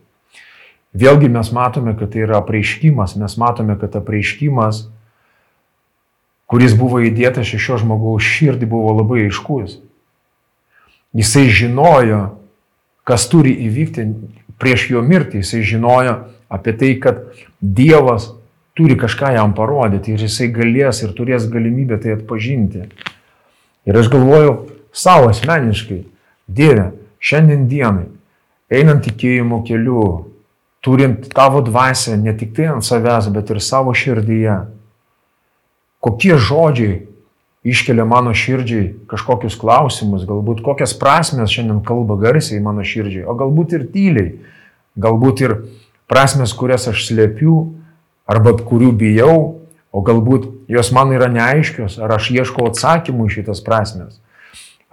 Vėlgi 0.94 1.30
mes 1.30 1.50
matome, 1.54 1.94
kad 1.98 2.12
tai 2.14 2.22
yra 2.26 2.38
apreiškimas, 2.38 3.16
mes 3.18 3.34
matome, 3.40 3.74
kad 3.78 3.96
apreiškimas, 3.98 4.84
kuris 6.50 6.76
buvo 6.78 7.00
įdėtas 7.02 7.50
šio 7.50 7.80
žmogaus 7.82 8.22
širdį, 8.22 8.68
buvo 8.70 8.94
labai 9.00 9.24
aiškus. 9.26 9.80
Jisai 11.14 11.48
žinojo, 11.50 12.20
kas 13.06 13.26
turi 13.30 13.54
įvykti 13.66 14.06
prieš 14.62 14.88
jo 14.94 15.02
mirtį, 15.02 15.42
jisai 15.42 15.62
žinojo 15.66 16.14
apie 16.52 16.74
tai, 16.78 16.94
kad 17.02 17.26
Dievas 17.58 18.30
turi 18.74 18.98
kažką 18.98 19.32
jam 19.34 19.54
parodyti 19.54 20.14
ir 20.14 20.22
jisai 20.26 20.50
galės 20.54 21.02
ir 21.02 21.14
turės 21.16 21.46
galimybę 21.50 21.98
tai 22.02 22.14
atpažinti. 22.18 22.88
Ir 23.86 23.98
aš 23.98 24.10
galvoju, 24.12 24.54
savo 24.94 25.30
asmeniškai, 25.32 26.04
Dieve, 26.46 26.90
šiandien 27.24 27.64
dienai, 27.70 28.06
einant 28.68 29.04
tikėjimo 29.06 29.62
keliu, 29.64 30.04
turint 30.84 31.30
tavo 31.32 31.62
dvasę 31.64 32.18
ne 32.20 32.34
tik 32.36 32.52
tai 32.56 32.68
ant 32.74 32.84
savęs, 32.84 33.30
bet 33.32 33.48
ir 33.54 33.62
savo 33.64 33.94
širdyje, 33.96 34.58
kokie 36.04 36.36
žodžiai 36.36 36.98
iškelia 37.64 38.04
mano 38.04 38.34
širdžiai 38.36 38.90
kažkokius 39.08 39.56
klausimus, 39.56 40.26
galbūt 40.28 40.60
kokias 40.66 40.92
prasmes 41.00 41.52
šiandien 41.52 41.80
kalba 41.86 42.18
garsiai 42.20 42.60
mano 42.60 42.84
širdžiai, 42.84 43.24
o 43.24 43.32
galbūt 43.40 43.78
ir 43.78 43.86
tyliai, 43.94 44.34
galbūt 45.00 45.44
ir 45.46 45.56
prasmes, 46.10 46.52
kurias 46.52 46.84
aš 46.92 47.06
slėpiu 47.08 47.56
arba 48.28 48.52
kurių 48.60 48.92
bijau, 49.00 49.38
o 49.94 50.02
galbūt 50.04 50.68
jos 50.68 50.92
man 50.92 51.14
yra 51.16 51.30
neaiškios, 51.32 51.96
ar 52.02 52.18
aš 52.18 52.28
ieškau 52.34 52.68
atsakymų 52.68 53.30
į 53.30 53.34
šitas 53.38 53.64
prasmes. 53.64 54.20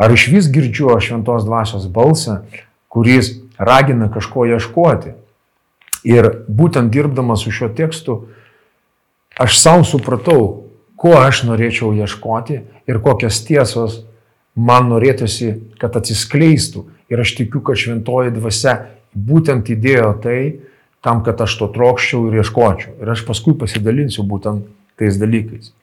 Ar 0.01 0.13
iš 0.13 0.27
vis 0.33 0.49
girdžiu 0.49 0.95
aš 0.95 1.11
šventos 1.11 1.45
dvasios 1.45 1.85
balsą, 1.85 2.41
kuris 2.89 3.35
ragina 3.61 4.09
kažko 4.09 4.47
ieškoti. 4.49 5.13
Ir 6.09 6.29
būtent 6.49 6.89
dirbdamas 6.89 7.45
su 7.45 7.53
šiuo 7.53 7.69
tekstu, 7.77 8.15
aš 9.37 9.59
savo 9.61 9.85
supratau, 9.85 10.65
ko 10.97 11.13
aš 11.19 11.43
norėčiau 11.45 11.93
ieškoti 11.93 12.57
ir 12.89 13.01
kokias 13.05 13.43
tiesos 13.45 14.01
man 14.57 14.89
norėtųsi, 14.89 15.53
kad 15.77 15.93
atsiskleistų. 15.97 16.87
Ir 17.11 17.21
aš 17.21 17.35
tikiu, 17.37 17.61
kad 17.61 17.77
šventoji 17.77 18.33
dvasia 18.33 18.77
būtent 19.13 19.69
įdėjo 19.69 20.11
tai, 20.23 20.41
tam, 21.05 21.21
kad 21.25 21.41
aš 21.45 21.59
to 21.59 21.69
trokščiau 21.75 22.29
ir 22.29 22.41
ieškočiau. 22.41 22.97
Ir 23.01 23.13
aš 23.13 23.25
paskui 23.27 23.53
pasidalinsiu 23.59 24.25
būtent 24.25 24.65
tais 24.97 25.17
dalykais. 25.21 25.73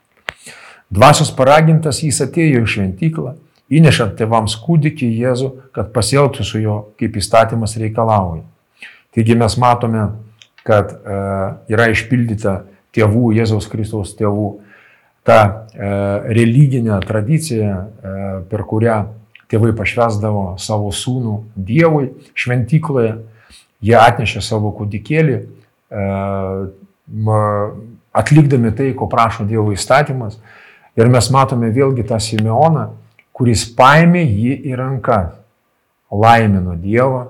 Dvasios 0.91 1.31
paragintas 1.37 2.01
jis 2.03 2.23
atėjo 2.25 2.65
į 2.65 2.71
šventyklą 2.75 3.39
įnešant 3.73 4.17
tėvams 4.19 4.57
kūdikį 4.65 5.09
Jėzų, 5.23 5.51
kad 5.77 5.93
pasielgtų 5.95 6.47
su 6.47 6.63
juo, 6.63 6.79
kaip 7.01 7.19
įstatymas 7.21 7.77
reikalauja. 7.81 8.45
Taigi 9.15 9.37
mes 9.39 9.57
matome, 9.61 10.07
kad 10.67 10.93
e, 10.93 11.21
yra 11.73 11.89
išpildyta 11.93 12.63
tėvų, 12.97 13.33
Jėzaus 13.39 13.69
Kristaus 13.71 14.15
tėvų, 14.19 14.49
ta 15.29 15.41
e, 15.45 15.93
religinė 16.37 16.99
tradicija, 17.07 17.73
e, 17.77 18.19
per 18.49 18.65
kurią 18.69 18.99
tėvai 19.49 19.73
pašvesdavo 19.77 20.57
savo 20.61 20.93
sūnų 20.93 21.35
Dievui 21.57 22.13
šventykloje, 22.37 23.17
jie 23.85 23.97
atnešė 23.97 24.43
savo 24.45 24.73
kūdikėlį, 24.77 25.39
e, 25.39 26.07
atlikdami 28.19 28.73
tai, 28.77 28.93
ko 28.97 29.09
prašo 29.11 29.47
Dievo 29.49 29.73
įstatymas. 29.77 30.39
Ir 30.99 31.13
mes 31.13 31.29
matome 31.31 31.71
vėlgi 31.73 32.05
tą 32.09 32.19
Simeoną, 32.21 32.89
kuris 33.39 33.63
paėmė 33.79 34.25
jį 34.27 34.55
į 34.67 34.77
rankas, 34.79 35.37
laimino 36.11 36.75
Dievą 36.75 37.29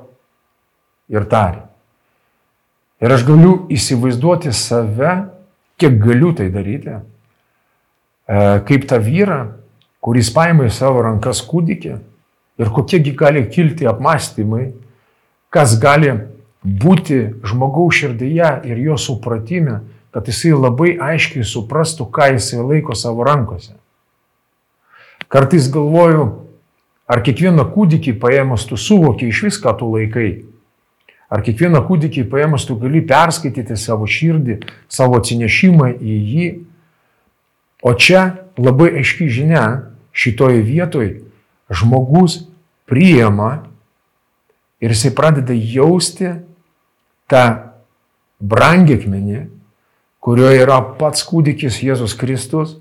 ir 1.13 1.27
tarė. 1.29 1.67
Ir 3.05 3.15
aš 3.15 3.27
galiu 3.29 3.53
įsivaizduoti 3.71 4.51
save, 4.57 5.13
kiek 5.79 6.01
galiu 6.03 6.33
tai 6.35 6.49
daryti, 6.51 6.97
e, 6.97 8.39
kaip 8.67 8.89
tą 8.91 8.99
vyrą, 9.05 9.39
kuris 10.03 10.33
paėmė 10.35 10.67
į 10.67 10.75
savo 10.75 11.05
rankas 11.05 11.45
kūdikį 11.47 11.95
ir 12.59 12.73
kokiegi 12.75 13.15
gali 13.15 13.45
kilti 13.53 13.87
apmąstymai, 13.87 14.73
kas 15.55 15.77
gali 15.79 16.11
būti 16.65 17.21
žmogaus 17.47 18.01
širdyje 18.01 18.51
ir 18.67 18.81
jo 18.83 18.99
supratime, 18.99 19.83
kad 20.11 20.27
jisai 20.27 20.57
labai 20.57 20.97
aiškiai 20.99 21.47
suprastų, 21.47 22.09
ką 22.11 22.33
jisai 22.35 22.65
laiko 22.65 22.97
savo 22.99 23.23
rankose. 23.29 23.78
Kartais 25.29 25.69
galvoju, 25.69 26.29
ar 27.09 27.21
kiekvieną 27.25 27.67
kūdikį 27.75 28.15
paėmus 28.21 28.65
tu 28.69 28.79
suvoki 28.81 29.29
iš 29.29 29.43
viską 29.49 29.75
tu 29.77 29.89
laikai. 29.93 30.31
Ar 31.29 31.43
kiekvieną 31.45 31.83
kūdikį 31.85 32.25
paėmus 32.33 32.65
tu 32.65 32.79
gali 32.81 33.03
perskaityti 33.05 33.77
savo 33.77 34.09
širdį, 34.09 34.63
savo 34.89 35.21
atsinešimą 35.21 35.93
į 36.01 36.17
jį. 36.33 36.49
O 37.85 37.93
čia 37.93 38.23
labai 38.57 38.89
aiški 39.03 39.29
žinia, 39.29 39.93
šitoje 40.17 40.65
vietoje 40.65 41.21
žmogus 41.69 42.41
priema 42.89 43.69
ir 44.81 44.97
jisai 44.97 45.13
pradeda 45.15 45.53
jausti 45.53 46.33
tą 47.29 47.45
brangikmenį, 48.41 49.45
kurioje 50.25 50.65
yra 50.65 50.81
pats 50.97 51.21
kūdikis 51.29 51.83
Jėzus 51.85 52.17
Kristus 52.17 52.79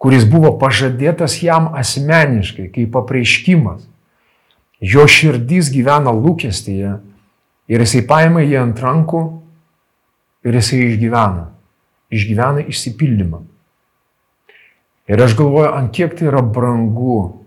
kuris 0.00 0.24
buvo 0.24 0.54
pažadėtas 0.58 1.36
jam 1.44 1.68
asmeniškai, 1.76 2.70
kaip 2.72 2.96
apreiškimas. 2.96 3.84
Jo 4.80 5.04
širdys 5.04 5.68
gyvena 5.74 6.12
lūkestyje 6.16 6.94
ir 7.68 7.84
jisai 7.84 8.00
paima 8.08 8.40
jį 8.40 8.56
ant 8.62 8.80
rankų 8.80 9.20
ir 10.48 10.56
jisai 10.56 10.80
išgyvena. 10.86 11.50
Išgyvena 12.10 12.64
išsipildymą. 12.64 13.42
Ir 15.10 15.20
aš 15.20 15.36
galvoju, 15.36 15.68
ant 15.74 15.92
kiek 15.92 16.16
tai 16.16 16.30
yra 16.30 16.40
brangu 16.42 17.44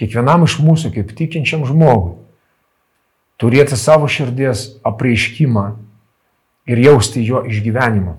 kiekvienam 0.00 0.46
iš 0.46 0.56
mūsų, 0.64 0.94
kaip 0.94 1.12
tikinčiam 1.18 1.66
žmogui, 1.68 2.16
turėti 3.40 3.76
savo 3.76 4.08
širdies 4.08 4.80
apreiškimą 4.86 5.66
ir 6.70 6.80
jausti 6.80 7.24
jo 7.26 7.42
išgyvenimą. 7.44 8.16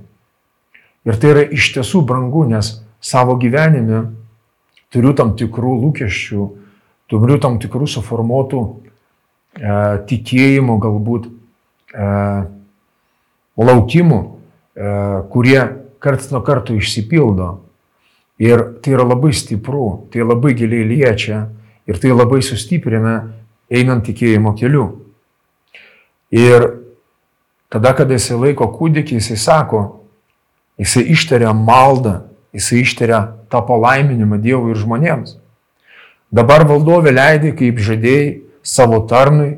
Ir 1.09 1.17
tai 1.17 1.33
yra 1.33 1.45
iš 1.49 1.71
tiesų 1.73 2.03
brangu, 2.05 2.43
nes 2.45 2.75
savo 3.01 3.35
gyvenime 3.41 4.05
turiu 4.91 5.13
tam 5.17 5.33
tikrų 5.39 5.75
lūkesčių, 5.85 6.47
turiu 7.11 7.37
tam 7.41 7.57
tikrų 7.61 7.87
suformuotų 7.89 8.61
e, 8.67 9.75
tikėjimų, 10.07 10.77
galbūt 10.83 11.27
e, 11.27 12.07
laukimų, 13.61 14.21
e, 14.21 14.95
kurie 15.33 15.59
karts 16.01 16.31
nuo 16.33 16.43
karto 16.45 16.75
išsipildo. 16.77 17.53
Ir 18.41 18.63
tai 18.81 18.95
yra 18.95 19.05
labai 19.05 19.35
stipru, 19.37 20.07
tai 20.09 20.25
labai 20.25 20.55
giliai 20.57 20.87
liečia 20.87 21.43
ir 21.85 21.99
tai 22.01 22.13
labai 22.13 22.41
sustiprina 22.41 23.19
einant 23.69 24.05
tikėjimo 24.07 24.55
keliu. 24.57 24.87
Ir 26.33 26.65
tada, 27.69 27.93
kada 27.93 28.17
jisai 28.17 28.39
laiko 28.39 28.65
kūdikį, 28.73 29.19
jisai 29.19 29.37
sako, 29.37 29.81
jisai 30.81 31.05
ištaria 31.13 31.53
maldą 31.53 32.30
Jisai 32.51 32.81
ištaria 32.83 33.21
tą 33.51 33.61
palaiminimą 33.67 34.39
Dievui 34.43 34.73
ir 34.73 34.81
žmonėms. 34.81 35.37
Dabar 36.31 36.65
valdovė 36.67 37.13
leidai, 37.15 37.53
kaip 37.55 37.79
žadėjai, 37.79 38.41
savo 38.63 39.01
tarnui 39.07 39.57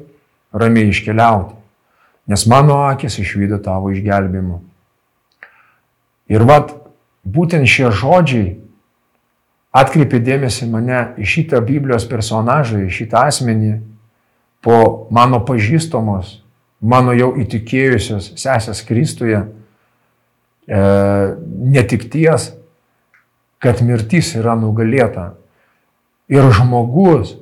ramiai 0.54 0.92
iškeliauti, 0.94 1.56
nes 2.30 2.46
mano 2.50 2.84
akis 2.88 3.20
išvydo 3.22 3.60
tavo 3.62 3.92
išgelbėjimą. 3.94 4.60
Ir 6.34 6.46
vad, 6.48 6.72
būtent 7.26 7.68
šie 7.70 7.90
žodžiai 7.92 8.54
atkreipė 9.74 10.22
dėmesį 10.24 10.70
mane 10.72 11.02
į 11.20 11.28
šitą 11.28 11.60
Biblijos 11.66 12.06
personažą, 12.10 12.86
į 12.86 12.94
šitą 12.94 13.26
asmenį, 13.30 13.74
po 14.64 15.10
mano 15.12 15.42
pažįstamos, 15.44 16.38
mano 16.80 17.12
jau 17.18 17.34
įtikėjusios 17.42 18.32
sesės 18.40 18.84
Kristuje 18.88 19.42
e, 19.44 20.84
netikties, 21.76 22.54
kad 23.64 23.80
mirtis 23.86 24.34
yra 24.36 24.58
nugalėta. 24.60 25.32
Ir 26.28 26.50
žmogus 26.56 27.38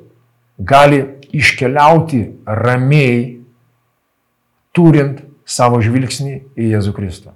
gali 0.57 1.01
iškeliauti 1.33 2.21
ramiai, 2.45 3.39
turint 4.75 5.21
savo 5.47 5.81
žvilgsnį 5.83 6.33
į 6.55 6.71
Jėzų 6.75 6.93
Kristų. 6.95 7.33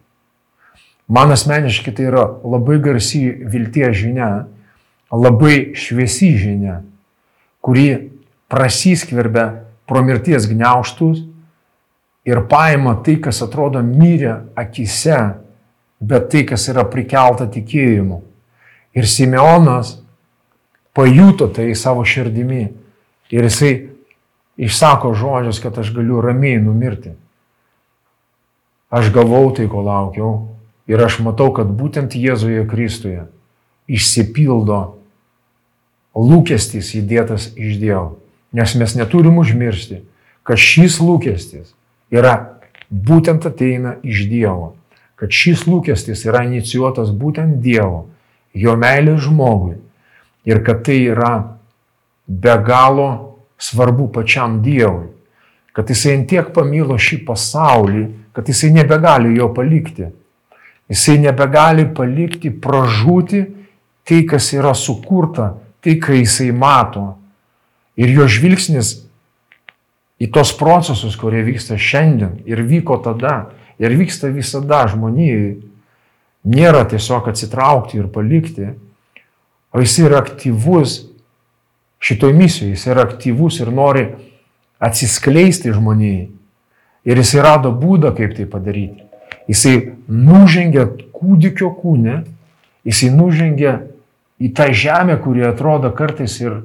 Man 1.11 1.33
asmeniškai 1.33 1.93
tai 1.93 2.07
yra 2.09 2.25
labai 2.45 2.79
garsi 2.81 3.27
vilties 3.29 3.97
žinia, 3.99 4.47
labai 5.13 5.75
šviesi 5.77 6.31
žinia, 6.39 6.79
kuri 7.61 7.87
prasiskverbia 8.49 9.45
pro 9.85 10.01
mirties 10.05 10.47
gniauštus 10.49 11.21
ir 12.25 12.41
paima 12.49 12.95
tai, 13.05 13.19
kas 13.21 13.43
atrodo 13.45 13.83
myrė 13.85 14.33
akise, 14.57 15.19
bet 16.01 16.31
tai, 16.33 16.41
kas 16.49 16.65
yra 16.73 16.87
prikelta 16.89 17.45
tikėjimu. 17.53 18.23
Ir 18.95 19.07
Simeonas 19.07 19.97
pajuto 20.95 21.49
tai 21.51 21.75
savo 21.75 22.05
širdimi 22.07 22.63
ir 23.31 23.47
jisai 23.49 23.73
išsako 24.55 25.13
žodžius, 25.13 25.59
kad 25.59 25.77
aš 25.77 25.91
galiu 25.93 26.21
ramiai 26.23 26.61
numirti. 26.63 27.11
Aš 28.89 29.11
gavau 29.11 29.49
tai, 29.51 29.67
ko 29.67 29.83
laukiau 29.83 30.33
ir 30.87 31.01
aš 31.01 31.19
matau, 31.25 31.51
kad 31.51 31.67
būtent 31.67 32.15
Jėzuje 32.15 32.63
Kristuje 32.69 33.25
išsipildo 33.91 34.79
lūkestis 36.15 36.93
įdėtas 36.95 37.51
iš 37.59 37.75
Dievo. 37.81 38.19
Nes 38.55 38.75
mes 38.79 38.95
neturim 38.95 39.37
užmiršti, 39.41 39.99
kad 40.47 40.61
šis 40.61 41.01
lūkestis 41.03 41.73
yra 42.13 42.61
būtent 42.89 43.45
ateina 43.49 43.97
iš 44.05 44.25
Dievo. 44.31 44.75
Kad 45.19 45.31
šis 45.35 45.65
lūkestis 45.67 46.23
yra 46.27 46.45
inicijuotas 46.47 47.11
būtent 47.11 47.59
Dievo, 47.63 48.05
jo 48.55 48.75
meilė 48.79 49.17
žmogui. 49.21 49.75
Ir 50.45 50.61
kad 50.65 50.83
tai 50.85 50.99
yra 51.09 51.33
be 52.27 52.55
galo 52.65 53.09
svarbu 53.57 54.09
pačiam 54.13 54.61
Dievui. 54.63 55.09
Kad 55.75 55.89
jisai 55.91 56.21
tiek 56.29 56.53
pamilo 56.55 56.95
šį 56.95 57.23
pasaulį, 57.27 58.05
kad 58.35 58.47
jisai 58.47 58.71
nebegali 58.75 59.35
jo 59.35 59.49
palikti. 59.55 60.07
Jisai 60.91 61.17
nebegali 61.23 61.87
palikti 61.97 62.51
pražūti 62.51 63.41
tai, 64.05 64.21
kas 64.29 64.51
yra 64.53 64.75
sukurta, 64.77 65.55
tai, 65.81 65.97
ką 65.99 66.15
jisai 66.21 66.51
mato. 66.55 67.15
Ir 67.97 68.11
jo 68.13 68.27
žvilgsnis 68.29 68.93
į 70.21 70.29
tos 70.31 70.53
procesus, 70.55 71.17
kurie 71.19 71.43
vyksta 71.43 71.79
šiandien 71.79 72.39
ir 72.47 72.61
vyko 72.63 72.99
tada 73.03 73.49
ir 73.81 73.95
vyksta 73.97 74.29
visada 74.31 74.85
žmonijai, 74.91 75.55
nėra 76.45 76.85
tiesiog 76.89 77.29
atsitraukti 77.31 77.99
ir 77.99 78.09
palikti, 78.13 78.71
o 79.73 79.81
jis 79.83 79.97
yra 80.05 80.21
aktyvus 80.23 81.01
šitoj 82.05 82.35
misijoje, 82.37 82.75
jis 82.75 82.85
yra 82.91 83.05
aktyvus 83.07 83.59
ir 83.63 83.71
nori 83.73 84.05
atsiskleisti 84.83 85.73
žmonijai. 85.73 86.29
Ir 87.05 87.21
jisai 87.21 87.43
rado 87.45 87.71
būdą, 87.73 88.13
kaip 88.17 88.33
tai 88.37 88.47
padaryti. 88.49 89.03
Jisai 89.49 89.75
nužengė 90.09 90.87
kūdikio 91.13 91.69
kūne, 91.77 92.23
jisai 92.87 93.11
nužengė 93.13 93.75
į 94.41 94.49
tą 94.57 94.71
žemę, 94.73 95.19
kuri 95.21 95.45
atrodo 95.45 95.91
kartais 95.95 96.39
ir 96.41 96.63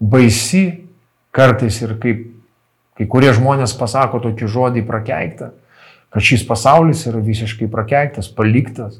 baisi, 0.00 0.64
kartais 1.30 1.78
ir 1.84 1.94
kaip 2.02 2.26
kai 3.00 3.06
kurie 3.08 3.30
žmonės 3.32 3.72
pasako 3.80 4.18
tokį 4.20 4.48
žodį 4.52 4.82
prakeiktą, 4.84 5.54
kad 6.10 6.24
šis 6.26 6.42
pasaulis 6.46 7.04
yra 7.06 7.22
visiškai 7.22 7.68
prakeiktas, 7.70 8.30
paliktas. 8.34 8.98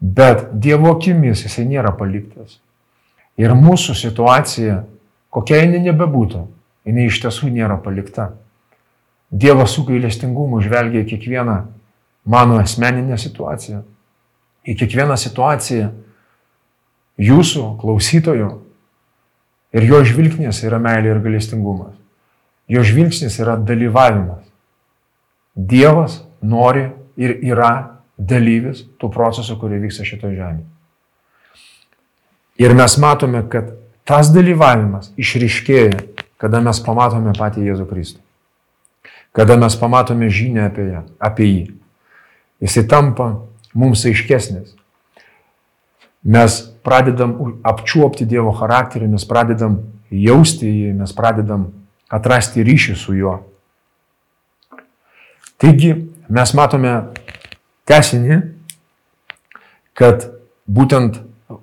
Bet 0.00 0.48
Dievo 0.52 0.90
akimis 0.96 1.44
jisai 1.46 1.66
nėra 1.68 1.92
paliktas. 1.98 2.58
Ir 3.38 3.54
mūsų 3.56 3.94
situacija, 3.96 4.82
kokia 5.32 5.62
jinai 5.62 5.82
nebebūtų, 5.88 6.42
jinai 6.88 7.06
iš 7.08 7.22
tiesų 7.24 7.50
nėra 7.54 7.78
palikta. 7.82 8.32
Dievas 9.32 9.72
su 9.72 9.86
gailestingumu 9.88 10.60
žvelgia 10.62 11.02
į 11.02 11.08
kiekvieną 11.14 11.56
mano 12.28 12.58
asmeninę 12.60 13.16
situaciją, 13.18 13.80
į 14.68 14.76
kiekvieną 14.78 15.16
situaciją 15.18 15.88
jūsų 17.22 17.64
klausytojų. 17.80 18.50
Ir 19.72 19.88
jo 19.88 20.02
žvilgsnis 20.04 20.60
yra 20.66 20.76
meilė 20.82 21.14
ir 21.14 21.22
gailestingumas. 21.24 21.94
Jo 22.68 22.82
žvilgsnis 22.84 23.38
yra 23.40 23.56
dalyvavimas. 23.56 24.44
Dievas 25.54 26.20
nori 26.40 26.88
ir 27.20 27.36
yra 27.44 28.00
dalyvis 28.16 28.84
tų 29.00 29.10
procesų, 29.12 29.58
kurie 29.60 29.80
vyksta 29.82 30.06
šitoje 30.06 30.36
žemėje. 30.38 30.68
Ir 32.62 32.74
mes 32.78 32.98
matome, 33.00 33.42
kad 33.50 33.72
tas 34.08 34.30
dalyvavimas 34.32 35.10
išriškėja, 35.20 36.04
kada 36.42 36.60
mes 36.64 36.80
pamatome 36.84 37.32
patį 37.38 37.68
Jėzų 37.70 37.88
Kristų 37.90 38.22
kada 39.32 39.56
mes 39.56 39.76
pamatome 39.76 40.30
žinę 40.30 40.66
apie, 40.68 40.84
ją, 40.92 41.02
apie 41.18 41.48
jį. 41.48 41.64
Jisai 42.62 42.84
tampa 42.88 43.28
mums 43.74 44.04
aiškesnis. 44.06 44.76
Mes 46.22 46.58
pradedam 46.84 47.34
apčiuopti 47.66 48.28
Dievo 48.28 48.52
charakterį, 48.54 49.08
mes 49.10 49.24
pradedam 49.26 49.80
jausti 50.12 50.68
jį, 50.68 50.92
mes 51.00 51.16
pradedam 51.16 51.72
atrasti 52.12 52.62
ryšį 52.62 52.98
su 53.00 53.16
juo. 53.16 53.40
Taigi 55.62 55.92
mes 56.32 56.54
matome 56.58 56.96
tesinį, 57.86 58.40
kad 59.94 60.26
būtent 60.66 61.20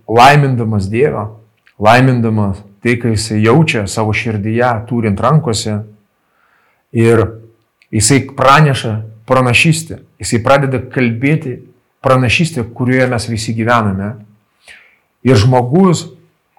laimindamas 0.08 0.88
Dievą, 0.92 1.26
laimindamas 1.82 2.64
tai, 2.80 2.96
ką 2.96 3.12
jisai 3.12 3.42
jaučia 3.44 3.84
savo 3.92 4.16
širdyje, 4.16 4.72
turint 4.88 5.20
rankose 5.20 5.82
ir 6.96 7.26
Jisai 7.92 8.28
praneša 8.38 9.02
pranašystę. 9.26 10.04
Jisai 10.22 10.42
pradeda 10.46 10.82
kalbėti 10.94 11.58
pranašystę, 12.06 12.64
kurioje 12.76 13.08
mes 13.10 13.26
visi 13.30 13.56
gyvename. 13.58 14.12
Ir 15.26 15.38
žmogus, 15.38 16.06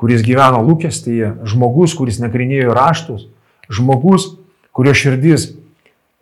kuris 0.00 0.24
gyveno 0.26 0.62
lūkestyje, 0.66 1.37
žmogus, 1.46 1.94
kuris 1.94 2.18
nagrinėjo 2.22 2.74
raštus, 2.74 3.29
žmogus, 3.70 4.26
kurio 4.74 4.94
širdis 4.96 5.53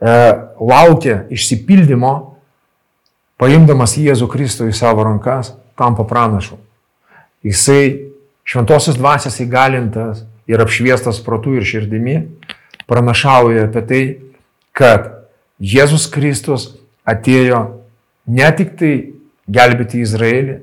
laukia 0.00 1.24
išsipildymo, 1.34 2.12
paimdamas 3.38 3.96
Jėzų 3.98 4.28
Kristų 4.30 4.68
į 4.70 4.76
savo 4.76 5.06
rankas, 5.06 5.52
tampa 5.78 6.06
pranašu. 6.06 6.58
Jisai 7.46 8.10
šventosios 8.48 8.98
dvasios 8.98 9.38
įgalintas 9.42 10.24
ir 10.50 10.62
apšviestas 10.62 11.20
protų 11.22 11.58
ir 11.58 11.66
širdimi, 11.68 12.16
pranašauja 12.88 13.68
apie 13.68 13.84
tai, 13.86 14.02
kad 14.72 15.14
Jėzus 15.58 16.06
Kristus 16.10 16.70
atėjo 17.08 17.60
ne 18.30 18.48
tik 18.54 18.76
tai 18.78 18.92
gelbėti 19.50 20.02
Izraelį, 20.04 20.58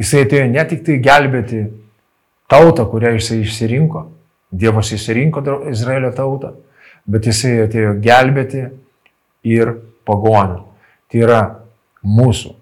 jisai 0.00 0.24
atėjo 0.26 0.48
ne 0.50 0.64
tik 0.66 0.82
tai 0.86 0.98
gelbėti 1.02 1.66
tautą, 2.50 2.86
kurią 2.90 3.14
jisai 3.18 3.44
išsirinko, 3.44 4.08
Dievas 4.50 4.90
išsirinko 4.90 5.44
Izraelio 5.70 6.10
tautą, 6.10 6.56
bet 7.06 7.28
jisai 7.30 7.66
atėjo 7.66 7.94
gelbėti 8.02 8.64
ir 9.46 9.74
pagonių. 10.08 10.64
Tai 11.10 11.22
yra 11.24 11.40
mūsų. 12.06 12.54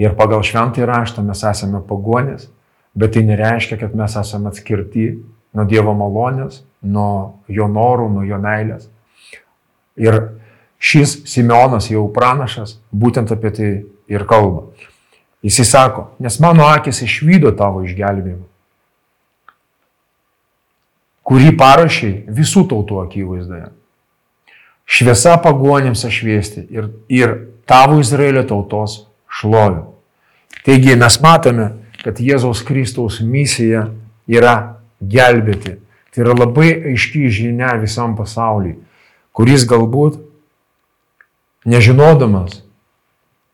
Ir 0.00 0.16
pagal 0.16 0.44
šventąjį 0.44 0.86
raštą 0.88 1.24
mes 1.24 1.42
esame 1.48 1.80
pagonės, 1.88 2.50
bet 2.96 3.14
tai 3.16 3.24
nereiškia, 3.28 3.78
kad 3.80 3.94
mes 3.96 4.16
esame 4.20 4.50
atskirti 4.52 5.08
nuo 5.56 5.64
Dievo 5.68 5.94
malonės, 5.96 6.60
nuo 6.84 7.42
jo 7.48 7.68
norų, 7.72 8.10
nuo 8.12 8.24
jo 8.28 8.38
meilės. 8.40 8.90
Ir 9.96 10.18
šis 10.76 11.22
Simeonas 11.28 11.88
jau 11.88 12.04
pranašas 12.12 12.76
būtent 12.92 13.32
apie 13.32 13.52
tai 13.56 13.70
ir 14.12 14.26
kalba. 14.28 14.66
Jis 15.44 15.62
įsako, 15.64 16.10
nes 16.20 16.36
mano 16.42 16.66
akis 16.68 17.00
išvydo 17.06 17.52
tavo 17.56 17.84
išgelbėjimą, 17.86 18.44
kurį 21.26 21.52
parašiai 21.58 22.22
visų 22.30 22.66
tautų 22.70 23.00
akivaizdoje. 23.02 23.70
Šviesa 24.86 25.34
pagonėms 25.42 26.04
ašviesti 26.06 26.66
ir, 26.70 26.90
ir 27.10 27.36
tavo 27.66 27.98
Izraelio 28.02 28.44
tautos 28.46 29.00
šlovių. 29.40 29.82
Taigi 30.66 30.94
mes 30.98 31.18
matome, 31.22 31.72
kad 32.04 32.22
Jėzaus 32.22 32.62
Kristaus 32.66 33.18
misija 33.22 33.88
yra 34.30 34.78
gelbėti. 35.02 35.80
Tai 36.14 36.22
yra 36.22 36.36
labai 36.46 36.70
aiški 36.92 37.26
žinia 37.34 37.74
visam 37.82 38.14
pasauliui 38.18 38.76
kuris 39.36 39.66
galbūt 39.68 40.16
nežinodamas 41.68 42.62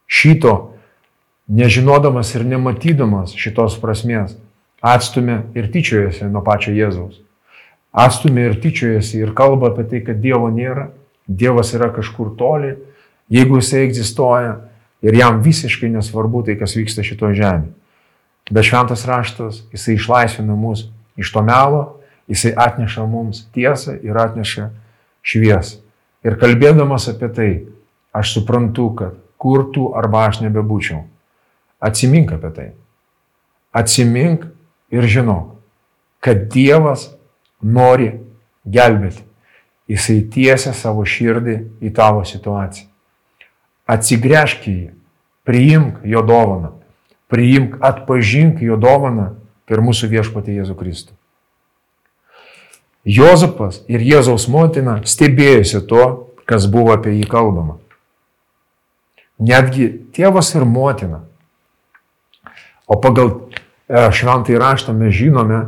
šito, 0.06 0.54
nežinodamas 1.50 2.30
ir 2.36 2.44
nematydamas 2.46 3.34
šitos 3.34 3.80
prasmės, 3.82 4.36
atstumė 4.78 5.40
ir 5.58 5.72
tyčiojasi 5.74 6.30
nuo 6.30 6.44
pačio 6.46 6.74
Jėzaus. 6.76 7.18
Atstumė 7.92 8.48
ir 8.48 8.58
tyčiojasi 8.62 9.20
ir 9.20 9.34
kalba 9.36 9.72
apie 9.72 9.84
tai, 9.88 10.00
kad 10.06 10.20
Dievo 10.22 10.48
nėra, 10.52 10.88
Dievas 11.28 11.74
yra 11.76 11.90
kažkur 11.92 12.32
toli, 12.38 12.74
jeigu 13.32 13.60
jisai 13.60 13.84
egzistuoja, 13.86 14.56
Ir 15.02 15.18
jam 15.18 15.40
visiškai 15.42 15.90
nesvarbu 15.90 16.44
tai, 16.46 16.54
kas 16.58 16.76
vyksta 16.78 17.02
šitoje 17.02 17.34
žemėje. 17.40 17.72
Bet 18.52 18.66
šventas 18.66 19.02
raštas, 19.06 19.62
jisai 19.74 19.96
išlaisvina 19.98 20.54
mus 20.58 20.86
iš 21.18 21.32
to 21.34 21.42
melo, 21.46 21.98
jisai 22.30 22.52
atneša 22.58 23.06
mums 23.10 23.42
tiesą 23.54 23.96
ir 23.98 24.18
atneša 24.18 24.68
šviesą. 25.26 25.80
Ir 26.22 26.38
kalbėdamas 26.38 27.08
apie 27.10 27.30
tai, 27.34 27.50
aš 28.14 28.36
suprantu, 28.36 28.92
kad 28.98 29.18
kur 29.42 29.66
tu 29.74 29.88
arba 29.98 30.28
aš 30.28 30.38
nebebūčiau. 30.44 31.02
Atsimink 31.82 32.30
apie 32.36 32.52
tai. 32.54 32.68
Atsimink 33.74 34.46
ir 34.94 35.08
žinok, 35.10 35.56
kad 36.22 36.46
Dievas 36.52 37.08
nori 37.62 38.10
gelbėti. 38.66 39.24
Jisai 39.90 40.22
tiesia 40.32 40.72
savo 40.76 41.04
širdį 41.04 41.56
į 41.82 41.90
tavo 41.94 42.22
situaciją. 42.26 42.88
Atsigręžk 43.90 44.68
į 44.70 44.74
jį, 44.76 44.90
priimk 45.44 46.04
jo 46.06 46.22
dovaną, 46.24 46.70
priimk, 47.32 47.76
atpažink 47.82 48.62
jo 48.62 48.78
dovaną 48.80 49.32
per 49.66 49.82
mūsų 49.82 50.08
viešpatį 50.12 50.60
Jėzų 50.60 50.76
Kristų. 50.78 51.16
Jozapas 53.02 53.80
ir 53.90 54.04
Jėzaus 54.06 54.46
motina 54.46 55.00
stebėjosi 55.02 55.82
to, 55.90 56.04
kas 56.46 56.68
buvo 56.70 56.94
apie 56.94 57.16
jį 57.16 57.26
kalbama. 57.30 57.80
Netgi 59.42 59.88
tėvas 60.14 60.52
ir 60.54 60.64
motina. 60.68 61.24
O 62.86 62.98
pagal 63.02 63.32
e, 63.34 64.06
šventąjį 64.14 64.60
raštą 64.62 64.94
mes 64.94 65.14
žinome, 65.18 65.64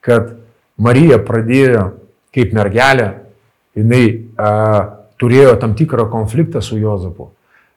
kad 0.00 0.37
Marija 0.78 1.18
pradėjo 1.18 1.84
kaip 2.34 2.52
mergelė, 2.54 3.08
jinai 3.76 4.04
a, 4.38 4.50
turėjo 5.18 5.56
tam 5.58 5.74
tikrą 5.78 6.06
konfliktą 6.12 6.62
su 6.62 6.78
Jozapu. 6.78 7.32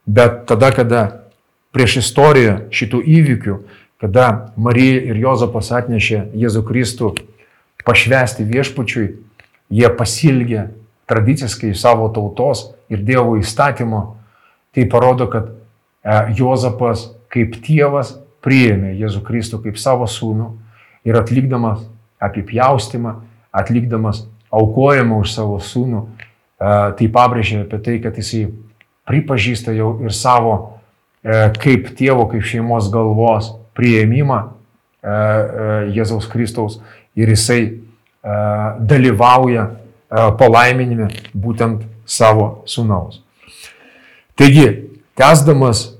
Bet 0.05 0.45
tada, 0.49 0.71
kada 0.75 1.01
prieš 1.73 2.01
istoriją 2.01 2.57
šitų 2.73 3.01
įvykių, 3.17 3.57
kada 4.01 4.53
Marija 4.57 5.01
ir 5.11 5.19
Jozapas 5.21 5.71
atnešė 5.77 6.27
Jėzų 6.37 6.63
Kristų 6.67 7.13
pašvesti 7.85 8.45
viešpačiui, 8.45 9.07
jie 9.71 9.89
pasilgė 9.97 10.67
tradiciškai 11.09 11.73
savo 11.77 12.09
tautos 12.13 12.69
ir 12.91 13.01
Dievo 13.05 13.37
įstatymo. 13.39 14.01
Tai 14.71 14.85
parodo, 14.91 15.27
kad 15.27 15.49
Jozapas 16.37 17.09
kaip 17.31 17.57
tėvas 17.65 18.15
priėmė 18.45 18.95
Jėzų 18.99 19.23
Kristų 19.25 19.61
kaip 19.65 19.79
savo 19.81 20.07
sūnų 20.09 20.51
ir 21.07 21.17
atlikdamas 21.19 21.83
apipjaustimą, 22.21 23.15
atlikdamas 23.51 24.25
aukojimą 24.51 25.21
už 25.23 25.33
savo 25.33 25.59
sūnų, 25.63 26.01
e, 26.05 26.73
tai 26.99 27.09
pabrėžė 27.11 27.63
apie 27.65 27.81
tai, 27.83 27.97
kad 28.03 28.17
jisai 28.19 28.47
pripažįsta 29.09 29.73
jau 29.75 29.95
ir 30.05 30.13
savo 30.15 30.55
e, 31.23 31.49
kaip 31.57 31.91
tėvo, 31.97 32.27
kaip 32.31 32.45
šeimos 32.47 32.91
galvos 32.93 33.53
prieimimą 33.77 34.41
Jėzaus 35.01 36.27
Kristaus 36.29 36.75
ir 37.17 37.31
jisai 37.33 37.79
dalyvauja 38.21 39.63
palaiminime 40.37 41.07
būtent 41.33 41.87
savo 42.05 42.61
sunaus. 42.69 43.23
Taigi, 44.37 44.67
tęsdamas, 45.17 45.95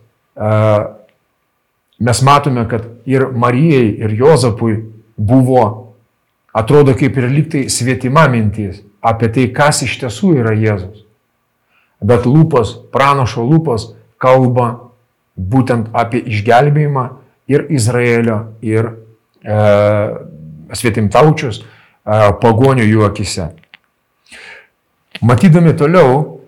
mes 2.00 2.22
matome, 2.22 2.68
kad 2.70 2.86
ir 3.06 3.28
Marijai, 3.34 3.88
ir 4.02 4.14
Jozapui 4.18 4.78
buvo, 5.18 5.81
atrodo 6.54 6.96
kaip 6.98 7.18
ir 7.18 7.30
liktai 7.32 7.70
svetima 7.70 8.28
mintis 8.32 8.82
apie 9.02 9.32
tai, 9.34 9.48
kas 9.56 9.82
iš 9.86 9.98
tiesų 10.04 10.36
yra 10.44 10.54
Jėzus. 10.54 11.06
Bet 12.02 12.26
lūpos, 12.26 12.76
pranašo 12.94 13.46
lūpos 13.46 13.92
kalba 14.22 14.92
būtent 15.38 15.90
apie 15.94 16.22
išgelbėjimą 16.22 17.06
ir 17.52 17.66
Izraelio, 17.74 18.40
ir 18.62 18.92
e, 19.42 19.58
svetimtaučius, 20.78 21.64
pagonių 22.42 22.86
jų 22.86 23.06
akise. 23.06 23.52
Matydami 25.22 25.74
toliau, 25.78 26.42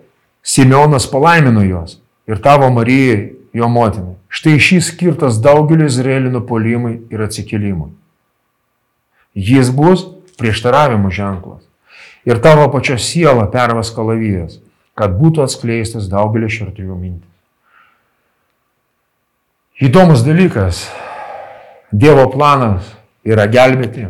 Simeonas 0.44 1.06
palaimino 1.08 1.62
juos 1.64 2.00
ir 2.28 2.40
tavo 2.44 2.68
Marijai, 2.74 3.32
jo 3.54 3.68
motinai. 3.70 4.18
Štai 4.28 4.58
šis 4.60 4.90
skirtas 4.90 5.38
daugeliu 5.40 5.86
Izraelio 5.86 6.32
nupolimui 6.34 6.98
ir 7.08 7.22
atsikelimui. 7.24 7.94
Jis 9.34 9.70
bus 9.74 10.06
prieštaravimo 10.38 11.10
ženklas. 11.10 11.62
Ir 12.24 12.40
tavo 12.40 12.70
pačios 12.72 13.04
siela 13.04 13.44
pervas 13.50 13.90
kalavijas, 13.92 14.58
kad 14.94 15.16
būtų 15.18 15.44
atskleistas 15.44 16.08
daugelio 16.08 16.48
širtųjų 16.48 16.96
mintis. 16.96 17.30
Įdomus 19.82 20.22
dalykas. 20.24 20.86
Dievo 21.94 22.26
planas 22.30 22.86
yra 23.26 23.46
gelbėti 23.50 24.08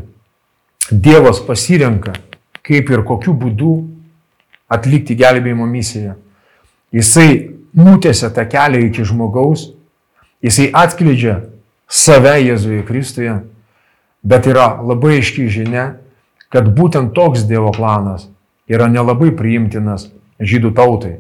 Dievas 0.91 1.39
pasirenka, 1.41 2.13
kaip 2.61 2.91
ir 2.93 3.01
kokiu 3.09 3.33
būdu 3.33 3.73
atlikti 4.69 5.17
gelbėjimo 5.17 5.65
misiją. 5.65 6.19
Jisai 6.93 7.57
nutėsia 7.73 8.29
tą 8.29 8.45
kelią 8.49 8.83
iki 8.91 9.05
žmogaus, 9.09 9.71
jisai 10.45 10.69
atskleidžia 10.77 11.39
save 11.89 12.37
Jėzuje 12.45 12.85
Kristuje, 12.85 13.39
bet 14.25 14.49
yra 14.49 14.81
labai 14.83 15.19
aiški 15.19 15.47
žinia, 15.53 15.95
kad 16.49 16.71
būtent 16.75 17.13
toks 17.15 17.45
Dievo 17.49 17.73
planas 17.75 18.29
yra 18.71 18.89
nelabai 18.89 19.31
priimtinas 19.37 20.09
žydų 20.41 20.73
tautai. 20.77 21.19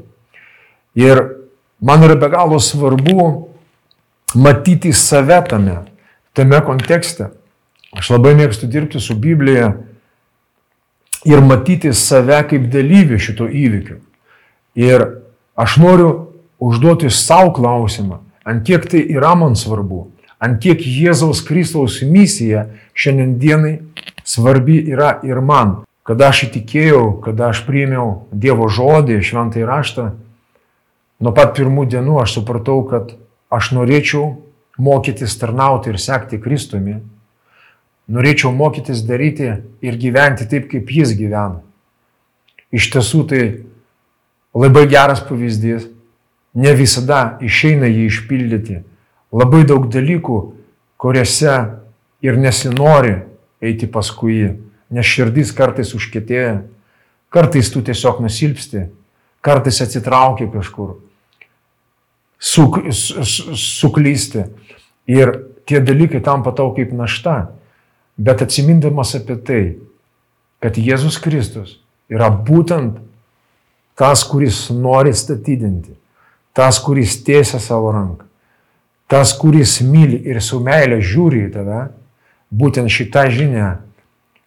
Ir 0.96 1.20
man 1.84 2.04
yra 2.06 2.16
be 2.18 2.30
galo 2.32 2.60
svarbu 2.62 3.48
matyti 4.34 4.92
save 4.92 5.40
tame, 5.48 5.82
tame 6.32 6.60
kontekste. 6.66 7.30
Aš 7.94 8.10
labai 8.16 8.34
mėgstu 8.38 8.66
dirbti 8.70 9.02
su 9.02 9.14
Biblija 9.14 9.74
ir 11.24 11.42
matyti 11.44 11.92
save 11.94 12.40
kaip 12.50 12.70
dalyvį 12.72 13.20
šito 13.22 13.46
įvykio. 13.46 14.00
Ir 14.74 15.06
aš 15.54 15.76
noriu 15.78 16.10
užduoti 16.58 17.10
savo 17.10 17.52
klausimą, 17.54 18.18
ant 18.44 18.64
kiek 18.66 18.86
tai 18.90 19.04
yra 19.14 19.34
man 19.38 19.54
svarbu, 19.58 20.08
ant 20.44 20.60
kiek 20.60 20.82
Jėzaus 20.84 21.40
Kristaus 21.46 22.02
misija 22.04 22.66
šiandienai 22.94 23.78
svarbi 24.24 24.82
yra 24.92 25.18
ir 25.24 25.40
man. 25.40 25.80
Kada 26.04 26.28
aš 26.28 26.50
įtikėjau, 26.50 27.22
kada 27.24 27.48
aš 27.54 27.62
priėmiau 27.64 28.26
Dievo 28.28 28.68
žodį, 28.68 29.22
šventai 29.24 29.64
raštą, 29.64 30.10
nuo 31.24 31.32
pat 31.32 31.56
pirmų 31.56 31.86
dienų 31.88 32.20
aš 32.20 32.36
supratau, 32.38 32.82
kad 32.84 33.16
aš 33.48 33.72
norėčiau 33.72 34.34
mokytis 34.76 35.38
tarnauti 35.40 35.94
ir 35.94 36.00
sekti 36.02 36.42
Kristumi 36.42 36.98
Norėčiau 38.04 38.52
mokytis 38.52 39.00
daryti 39.08 39.46
ir 39.80 39.96
gyventi 39.96 40.44
taip, 40.48 40.68
kaip 40.68 40.90
jis 40.92 41.14
gyvena. 41.16 41.62
Iš 42.74 42.90
tiesų 42.92 43.20
tai 43.30 43.44
labai 44.52 44.84
geras 44.90 45.22
pavyzdys. 45.24 45.88
Ne 46.54 46.74
visada 46.76 47.38
išeina 47.42 47.88
jį 47.88 48.04
išpildyti. 48.10 48.82
Labai 49.34 49.64
daug 49.66 49.88
dalykų, 49.90 50.36
kuriuose 51.00 51.54
ir 52.24 52.38
nesinori 52.38 53.16
eiti 53.64 53.88
paskui 53.90 54.36
jį, 54.38 54.50
nes 54.94 55.08
širdis 55.08 55.50
kartais 55.56 55.90
užkėtėja, 55.96 56.60
kartais 57.34 57.70
tu 57.72 57.82
tiesiog 57.82 58.20
nusilpsti, 58.22 58.86
kartais 59.44 59.80
atsitraukia 59.82 60.46
kažkur, 60.52 60.94
suk, 62.38 62.78
su, 62.94 63.56
suklysti. 63.58 64.46
Ir 65.10 65.34
tie 65.68 65.80
dalykai 65.84 66.22
tampa 66.24 66.52
tau 66.56 66.72
kaip 66.76 66.92
našta. 66.96 67.52
Bet 68.16 68.44
atsimindamas 68.44 69.16
apie 69.18 69.36
tai, 69.42 69.62
kad 70.62 70.78
Jėzus 70.78 71.18
Kristus 71.20 71.80
yra 72.08 72.30
būtent 72.30 73.00
tas, 73.98 74.22
kuris 74.28 74.68
nori 74.70 75.12
statydinti, 75.14 75.96
tas, 76.54 76.78
kuris 76.82 77.18
tiesia 77.26 77.58
savo 77.62 77.90
ranką, 77.94 78.28
tas, 79.10 79.34
kuris 79.38 79.80
myli 79.84 80.20
ir 80.28 80.40
su 80.42 80.60
meilė 80.64 81.00
žiūri 81.04 81.46
į 81.48 81.52
tave, 81.54 81.80
būtent 82.54 82.92
šitą 82.92 83.26
žinią 83.32 83.70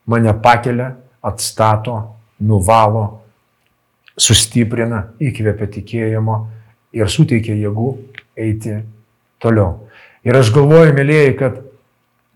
mane 0.07 0.33
pakelia, 0.43 0.93
atstato, 1.21 1.97
nuvalo, 2.39 3.21
sustiprina, 4.17 5.07
įkvepia 5.21 5.67
tikėjimo 5.77 6.37
ir 6.97 7.09
suteikia 7.11 7.57
jėgų 7.57 7.89
eiti 8.37 8.79
toliau. 9.43 9.87
Ir 10.25 10.37
aš 10.39 10.51
galvoju, 10.55 10.95
mėlyjei, 10.97 11.35
kad 11.37 11.59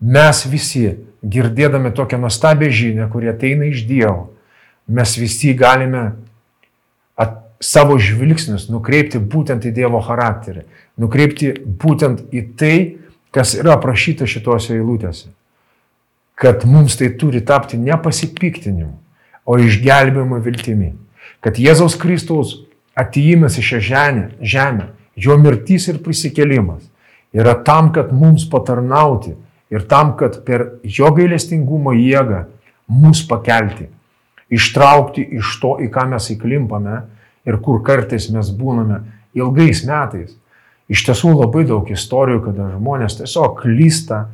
mes 0.00 0.44
visi 0.50 0.86
girdėdami 1.22 1.92
tokią 1.94 2.18
nuostabią 2.22 2.70
žinią, 2.72 3.08
kuri 3.12 3.30
ateina 3.32 3.68
iš 3.70 3.84
Dievo, 3.88 4.32
mes 4.86 5.14
visi 5.18 5.54
galime 5.58 6.12
at, 7.16 7.38
savo 7.62 7.98
žvilgsnius 7.98 8.66
nukreipti 8.72 9.20
būtent 9.20 9.66
į 9.68 9.72
Dievo 9.76 10.00
charakterį, 10.02 10.64
nukreipti 10.98 11.52
būtent 11.62 12.26
į 12.34 12.42
tai, 12.58 12.76
kas 13.32 13.54
yra 13.56 13.76
aprašyta 13.78 14.26
šituose 14.28 14.74
eilutėse. 14.76 15.30
Kad 16.34 16.66
mums 16.66 16.98
tai 16.98 17.12
turi 17.18 17.40
tapti 17.46 17.78
ne 17.78 17.94
pasipiktinimu, 18.02 18.96
o 19.46 19.58
išgelbėjimo 19.58 20.38
viltimi. 20.42 20.92
Kad 21.42 21.58
Jėzaus 21.58 21.96
Kristaus 21.98 22.60
atėjimas 22.98 23.58
į 23.58 23.64
šią 23.66 23.80
žemę, 23.88 24.26
žemę 24.40 24.88
jo 25.16 25.36
mirtys 25.38 25.88
ir 25.90 26.02
prisikėlimas 26.02 26.84
yra 27.32 27.54
tam, 27.64 27.90
kad 27.94 28.12
mums 28.12 28.44
patarnauti 28.50 29.34
ir 29.72 29.86
tam, 29.88 30.14
kad 30.18 30.42
per 30.46 30.78
jo 30.84 31.10
gailestingumo 31.16 31.94
jėgą 31.96 32.44
mus 32.92 33.22
pakelti, 33.28 33.88
ištraukti 34.52 35.24
iš 35.38 35.56
to, 35.62 35.76
į 35.80 35.88
ką 35.92 36.10
mes 36.12 36.28
įklimpame 36.34 37.00
ir 37.48 37.58
kur 37.62 37.82
kartais 37.84 38.28
mes 38.32 38.52
būname 38.54 39.02
ilgais 39.38 39.82
metais. 39.88 40.36
Iš 40.92 41.04
tiesų 41.08 41.32
labai 41.38 41.64
daug 41.68 41.88
istorijų, 41.90 42.42
kada 42.48 42.68
žmonės 42.74 43.16
tiesiog 43.20 43.60
klysta 43.62 44.26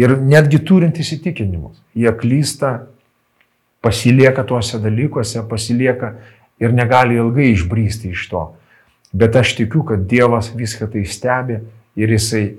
ir 0.00 0.16
netgi 0.18 0.60
turint 0.66 0.98
įsitikinimus, 0.98 1.78
jie 1.94 2.10
klysta, 2.18 2.88
pasilieka 3.84 4.44
tuose 4.48 4.80
dalykuose, 4.82 5.44
pasilieka 5.48 6.14
ir 6.58 6.74
negali 6.74 7.18
ilgai 7.20 7.52
išbrysti 7.52 8.12
iš 8.14 8.24
to. 8.32 8.44
Bet 9.12 9.36
aš 9.38 9.54
tikiu, 9.56 9.84
kad 9.86 10.04
Dievas 10.08 10.50
viską 10.54 10.90
tai 10.92 11.04
stebi 11.08 11.60
ir 11.96 12.10
jisai 12.12 12.58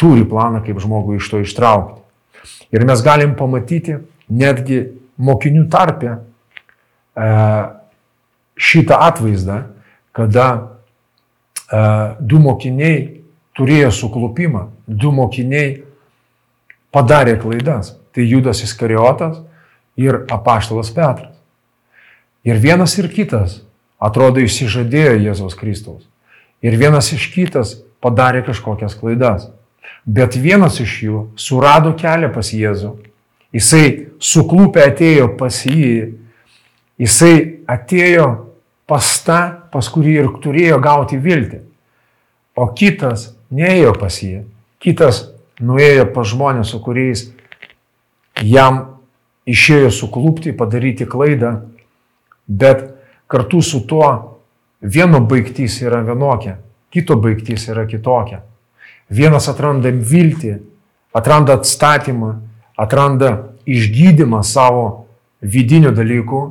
turi 0.00 0.24
planą, 0.24 0.62
kaip 0.64 0.80
žmogų 0.80 1.18
iš 1.18 1.28
to 1.32 1.42
ištraukti. 1.42 2.00
Ir 2.72 2.86
mes 2.88 3.02
galim 3.04 3.34
pamatyti 3.36 3.98
netgi 4.30 4.80
mokinių 5.20 5.66
tarpę 5.68 6.14
e, 6.14 7.26
šitą 8.60 8.98
atvaizdą, 9.00 9.62
kada 10.12 10.46
e, 11.72 11.80
du 12.20 12.40
mokiniai 12.42 13.22
turėjo 13.56 13.90
suklupimą, 13.94 14.66
du 14.86 15.12
mokiniai 15.16 15.80
padarė 16.92 17.38
klaidas. 17.40 17.96
Tai 18.10 18.24
Judas 18.26 18.64
Iskariotas 18.66 19.38
ir 19.94 20.24
apaštalas 20.34 20.90
Petras. 20.90 21.36
Ir 22.42 22.58
vienas 22.58 22.96
ir 22.98 23.06
kitas 23.12 23.60
atrodo 24.02 24.42
įsižadėjo 24.42 25.20
Jėzaus 25.20 25.54
Kristaus. 25.54 26.08
Ir 26.64 26.74
vienas 26.80 27.12
iš 27.14 27.28
kitas 27.30 27.76
padarė 28.02 28.42
kažkokias 28.48 28.96
klaidas. 28.98 29.46
Bet 30.04 30.34
vienas 30.34 30.80
iš 30.82 30.96
jų 31.04 31.22
surado 31.38 31.92
kelią 31.94 32.32
pas 32.34 32.50
Jėzų. 32.50 32.96
Jisai 33.54 34.10
suklūpę 34.22 34.82
atėjo 34.90 35.30
pas 35.38 35.62
jį. 35.66 36.16
Jisai 37.00 37.34
atėjo 37.70 38.49
pas 38.90 39.06
tą, 39.22 39.40
pas 39.70 39.86
kurį 39.86 40.14
ir 40.18 40.30
turėjo 40.42 40.80
gauti 40.82 41.18
viltį. 41.22 41.60
O 42.58 42.66
kitas 42.74 43.30
neėjo 43.54 43.94
pas 43.94 44.16
jį. 44.18 44.42
Kitas 44.82 45.28
nuėjo 45.62 46.08
pas 46.14 46.26
žmonės, 46.26 46.72
su 46.72 46.80
kuriais 46.82 47.28
jam 48.42 48.80
išėjo 49.46 49.92
suklūpti, 49.94 50.56
padaryti 50.58 51.06
klaidą. 51.06 51.52
Bet 52.50 52.82
kartu 53.30 53.62
su 53.62 53.84
tuo 53.86 54.40
vieno 54.82 55.20
baigtys 55.22 55.78
yra 55.84 56.00
vienokia, 56.02 56.56
kito 56.90 57.14
baigtys 57.20 57.68
yra 57.70 57.86
kitokia. 57.86 58.42
Vienas 59.10 59.46
atranda 59.50 59.90
viltį, 59.90 60.56
atranda 61.14 61.60
atstatymą, 61.60 62.32
atranda 62.74 63.54
išgydymą 63.70 64.42
savo 64.46 65.06
vidinių 65.42 65.94
dalykų, 65.94 66.42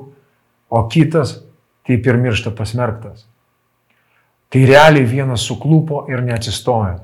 o 0.70 0.82
kitas 0.92 1.40
taip 1.90 2.06
ir 2.06 2.20
miršta 2.22 2.54
pasmerktas. 2.54 3.26
Tai 4.50 4.62
realiai 4.66 5.06
vienas 5.10 5.42
suklupo 5.46 6.04
ir 6.10 6.22
neatsistojo. 6.26 7.00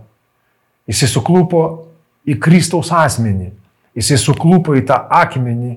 Jisai 0.86 1.10
suklupo 1.10 1.62
į 2.26 2.38
Kristaus 2.42 2.92
asmenį, 2.94 3.50
jisai 3.98 4.18
suklupo 4.22 4.76
į 4.78 4.86
tą 4.86 5.00
akmenį, 5.10 5.76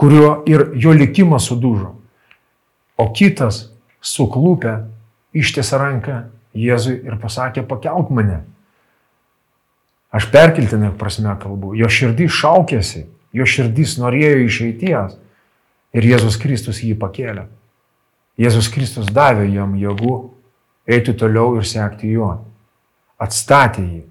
kurio 0.00 0.40
ir 0.48 0.70
jo 0.80 0.94
likimas 0.96 1.50
sudužo. 1.50 1.94
O 2.96 3.08
kitas 3.16 3.66
suklūpę 4.00 4.78
ištiesė 5.36 5.80
ranką 5.80 6.20
Jėzui 6.56 6.96
ir 7.06 7.14
pasakė, 7.20 7.62
pakelk 7.68 8.08
mane. 8.10 8.40
Aš 10.10 10.26
perkeltinę 10.32 10.90
prasme 10.98 11.36
kalbu. 11.38 11.76
Jo 11.78 11.86
širdys 11.86 12.32
šaukėsi, 12.40 13.04
jo 13.36 13.46
širdys 13.46 13.94
norėjo 14.00 14.40
išeities 14.48 15.14
ir 15.94 16.08
Jėzus 16.10 16.40
Kristus 16.42 16.82
jį 16.82 16.96
pakėlė. 16.98 17.46
Jėzus 18.40 18.70
Kristus 18.72 19.10
davė 19.12 19.50
jam 19.52 19.74
jėgų 19.76 20.14
eiti 20.88 21.12
toliau 21.12 21.58
ir 21.58 21.66
sekti 21.68 22.08
juo. 22.14 22.32
Atstatė 23.20 23.84
jį. 23.84 24.02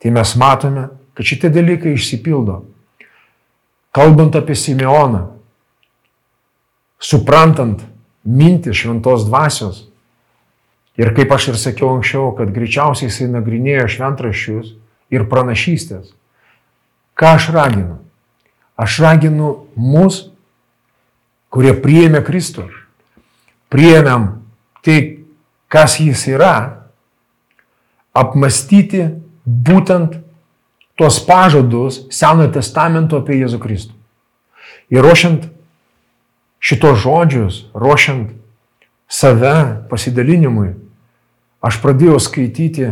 Tai 0.00 0.12
mes 0.16 0.32
matome, 0.40 0.86
kad 1.12 1.28
šitie 1.28 1.50
dalykai 1.52 1.92
išsipildo. 1.96 2.62
Kalbant 3.92 4.36
apie 4.38 4.54
Simeoną, 4.56 5.26
suprantant 7.02 7.82
mintį 8.24 8.72
šventos 8.74 9.26
dvasios. 9.28 9.84
Ir 10.98 11.12
kaip 11.14 11.30
aš 11.34 11.52
ir 11.52 11.60
sakiau 11.60 11.92
anksčiau, 11.96 12.32
kad 12.38 12.50
greičiausiai 12.54 13.10
jisai 13.10 13.28
nagrinėjo 13.30 13.86
šventraščius 13.94 14.72
ir 15.14 15.28
pranašystės. 15.30 16.10
Ką 17.18 17.34
aš 17.36 17.50
raginu? 17.54 18.00
Aš 18.78 19.00
raginu 19.02 19.52
mus, 19.74 20.28
kurie 21.50 21.74
priėmė 21.74 22.22
Kristų, 22.26 22.66
priėmėm 23.72 24.28
tai, 24.84 24.98
kas 25.68 25.98
jis 26.00 26.24
yra, 26.30 26.88
apmastyti 28.16 29.04
būtent 29.44 30.18
tuos 30.98 31.20
pažadus 31.22 32.02
Senojo 32.10 32.50
testamento 32.56 33.20
apie 33.20 33.38
Jėzų 33.38 33.60
Kristų. 33.62 33.94
Ir 34.90 35.04
ruošiant 35.04 35.46
šitos 36.58 37.02
žodžius, 37.04 37.60
ruošiant 37.76 38.32
save 39.08 39.86
pasidalinimui, 39.90 40.72
aš 41.62 41.78
pradėjau 41.82 42.18
skaityti 42.22 42.90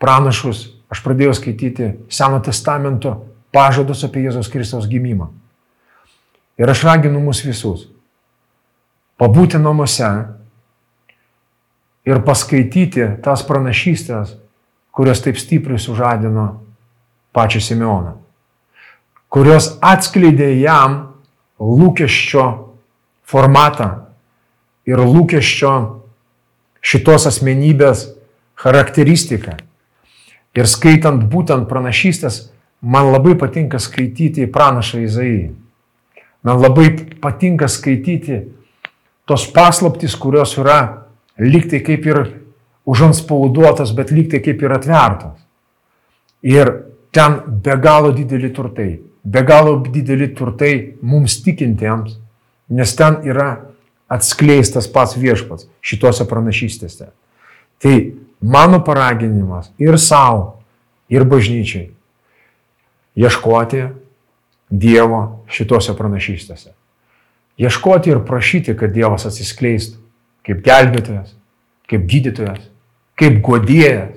pranašus, 0.00 0.68
aš 0.92 1.02
pradėjau 1.04 1.34
skaityti 1.40 1.94
Seno 2.12 2.40
testamento 2.44 3.16
pažadus 3.54 4.04
apie 4.06 4.24
Jėzaus 4.26 4.52
Kristaus 4.52 4.88
gimimą. 4.90 5.30
Ir 6.60 6.70
aš 6.70 6.84
raginu 6.86 7.22
mus 7.24 7.42
visus 7.42 7.88
pabūti 9.20 9.60
namuose 9.60 10.08
ir 12.08 12.22
paskaityti 12.24 13.06
tas 13.24 13.44
pranašystės, 13.46 14.34
kurios 14.90 15.20
taip 15.24 15.38
stipriai 15.38 15.80
sužadino 15.80 16.46
pačią 17.36 17.60
Simeoną, 17.62 18.16
kurios 19.28 19.74
atskleidė 19.84 20.54
jam 20.62 20.96
lūkesčio 21.60 22.46
formatą 23.28 23.90
ir 24.88 24.98
lūkesčio 25.04 25.74
šitos 26.80 27.28
asmenybės 27.28 28.08
charakteristiką. 28.60 29.58
Ir 30.56 30.66
skaitant 30.66 31.28
būtent 31.30 31.68
pranašystės, 31.70 32.48
man 32.82 33.12
labai 33.12 33.36
patinka 33.38 33.78
skaityti 33.78 34.48
pranašą 34.50 35.04
Izaiją. 35.04 35.52
Man 36.42 36.58
labai 36.58 36.88
patinka 37.20 37.68
skaityti 37.68 38.40
tos 39.30 39.46
paslaptys, 39.54 40.16
kurios 40.18 40.56
yra 40.58 40.80
liktai 41.38 41.78
kaip 41.86 42.08
ir 42.10 42.24
užanspauduotas, 42.90 43.94
bet 43.94 44.10
liktai 44.10 44.42
kaip 44.42 44.62
ir 44.66 44.74
atvertos. 44.74 45.38
Ir 46.42 46.72
ten 47.14 47.38
be 47.62 47.76
galo 47.78 48.10
dideli 48.16 48.50
turtai 48.54 48.90
be 49.24 49.42
galo 49.42 49.84
dideli 49.84 50.34
turtai 50.34 50.96
mums 51.02 51.40
tikintiems, 51.44 52.16
nes 52.70 52.96
ten 52.96 53.20
yra 53.28 53.50
atskleistas 54.10 54.88
pats 54.90 55.16
viešpats 55.18 55.68
šituose 55.84 56.26
pranašystėse. 56.28 57.10
Tai 57.80 57.94
mano 58.40 58.80
paraginimas 58.84 59.70
ir 59.78 59.98
savo, 60.00 60.60
ir 61.08 61.24
bažnyčiai 61.24 61.90
ieškoti 63.20 63.88
Dievo 64.70 65.42
šituose 65.50 65.96
pranašystėse. 65.98 66.70
Ieškoti 67.60 68.12
ir 68.14 68.22
prašyti, 68.24 68.74
kad 68.78 68.94
Dievas 68.94 69.26
atsiskleistų 69.28 70.00
kaip 70.46 70.62
gelbėtojas, 70.64 71.34
kaip 71.90 72.06
gydytojas, 72.08 72.62
kaip 73.20 73.40
godėjas, 73.44 74.16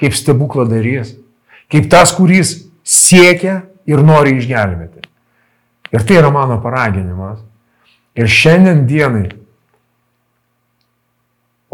kaip 0.00 0.14
stebukladarys, 0.14 1.14
kaip 1.72 1.88
tas, 1.90 2.12
kuris 2.14 2.56
siekia 2.84 3.62
ir 3.88 4.02
nori 4.04 4.36
išgelbėti. 4.38 5.04
Ir 5.94 6.06
tai 6.06 6.18
yra 6.20 6.30
mano 6.34 6.58
paraginimas. 6.62 7.42
Ir 8.14 8.30
šiandien 8.30 8.84
dienai, 8.86 9.28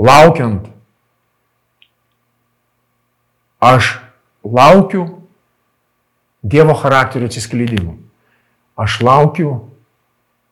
laukiant, 0.00 0.68
aš 3.60 3.98
laukiu 4.44 5.08
Dievo 6.40 6.72
charakterio 6.72 7.28
atsiskleidimų. 7.28 7.98
Aš 8.80 9.02
laukiu, 9.04 9.50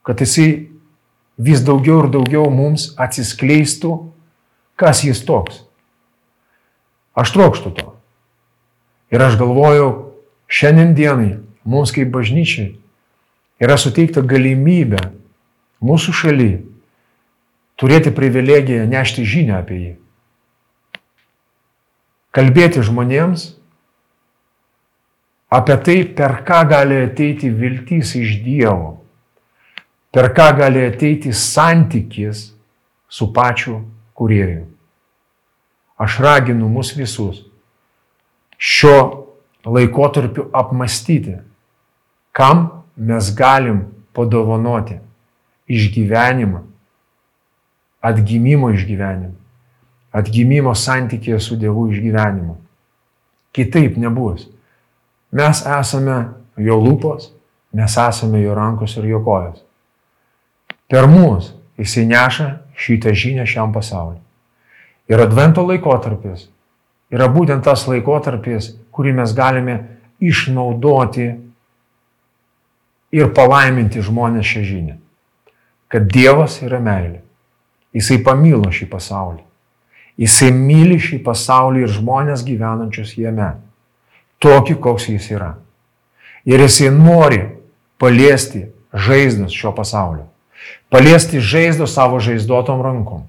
kad 0.09 0.23
jisai 0.25 0.71
vis 1.37 1.61
daugiau 1.61 2.01
ir 2.07 2.11
daugiau 2.15 2.49
mums 2.49 2.95
atsiskleistų, 2.97 3.93
kas 4.81 5.05
jis 5.05 5.21
toks. 5.29 5.61
Aš 7.19 7.35
trokštų 7.35 7.75
to. 7.77 7.93
Ir 9.13 9.21
aš 9.25 9.37
galvoju, 9.41 9.89
šiandien 10.49 10.97
dienai 10.97 11.37
mums 11.69 11.93
kaip 11.93 12.09
bažnyčiai 12.15 12.73
yra 13.61 13.77
suteikta 13.77 14.23
galimybė 14.25 15.03
mūsų 15.85 16.15
šaly 16.15 16.51
turėti 17.79 18.13
privilegiją 18.15 18.89
nešti 18.89 19.27
žinią 19.29 19.61
apie 19.61 19.79
jį. 19.79 19.95
kalbėti 22.39 22.83
žmonėms 22.87 23.55
apie 25.51 25.77
tai, 25.83 25.99
per 26.05 26.43
ką 26.47 26.61
gali 26.71 27.03
ateiti 27.07 27.51
viltys 27.51 28.15
iš 28.19 28.39
Dievo, 28.45 28.98
per 30.13 30.33
ką 30.35 30.49
gali 30.59 30.87
ateiti 30.87 31.33
santykis 31.33 32.49
su 33.09 33.33
pačiu 33.33 33.83
kurieju. 34.15 34.67
Aš 35.99 36.19
raginu 36.19 36.69
mus 36.69 36.95
visus 36.97 37.45
šio 38.59 39.27
laikotarpiu 39.65 40.49
apmastyti, 40.53 41.37
kam 42.33 42.69
mes 42.97 43.35
galim 43.35 43.85
padovanoti 44.13 44.99
išgyvenimą, 45.69 46.63
atgimimo 48.01 48.71
išgyvenimą, 48.75 49.35
atgimimo 50.13 50.75
santykėje 50.75 51.41
su 51.43 51.59
Dievu 51.61 51.89
išgyvenimą. 51.93 52.57
Kitaip 53.53 53.97
nebus. 53.99 54.49
Mes 55.33 55.61
esame 55.67 56.19
jo 56.57 56.79
lūpos, 56.81 57.31
mes 57.75 57.97
esame 58.01 58.41
jo 58.43 58.55
rankos 58.57 58.97
ir 58.97 59.11
jo 59.13 59.23
kojas. 59.25 59.68
Per 60.89 61.07
mus 61.07 61.53
jisai 61.79 62.07
neša 62.09 62.49
šitą 62.79 63.13
žinią 63.13 63.45
šiam 63.47 63.73
pasauliu. 63.75 64.23
Ir 65.09 65.21
advento 65.21 65.65
laikotarpis 65.67 66.49
yra 67.13 67.29
būtent 67.33 67.65
tas 67.65 67.87
laikotarpis, 67.89 68.75
kurį 68.93 69.15
mes 69.21 69.35
galime 69.37 69.77
išnaudoti 70.21 71.29
ir 73.15 73.33
palaiminti 73.37 74.03
žmonės 74.05 74.49
šią 74.49 74.65
žinią. 74.69 74.97
Kad 75.89 76.09
Dievas 76.13 76.59
yra 76.65 76.81
meilė. 76.85 77.23
Jisai 77.97 78.19
pamilo 78.25 78.69
šį 78.73 78.89
pasaulį. 78.93 79.45
Jisai 80.21 80.51
myli 80.53 80.99
šį 81.01 81.23
pasaulį 81.25 81.87
ir 81.87 81.93
žmonės 81.95 82.43
gyvenančius 82.45 83.15
jame. 83.17 83.55
Tokį, 84.43 84.77
koks 84.83 85.09
jis 85.09 85.31
yra. 85.33 85.55
Ir 86.49 86.61
jisai 86.61 86.91
nori 86.95 87.41
paliesti 87.99 88.67
žaizdas 88.93 89.55
šio 89.55 89.73
pasaulio. 89.77 90.27
Paliesti 90.89 91.41
žaizdą 91.41 91.87
savo 91.87 92.21
žaizdotom 92.21 92.81
rankom. 92.83 93.27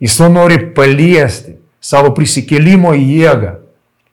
Jis 0.00 0.16
to 0.16 0.28
nori 0.32 0.60
paliesti 0.74 1.58
savo 1.80 2.14
prisikėlimo 2.16 2.94
jėgą 2.96 3.58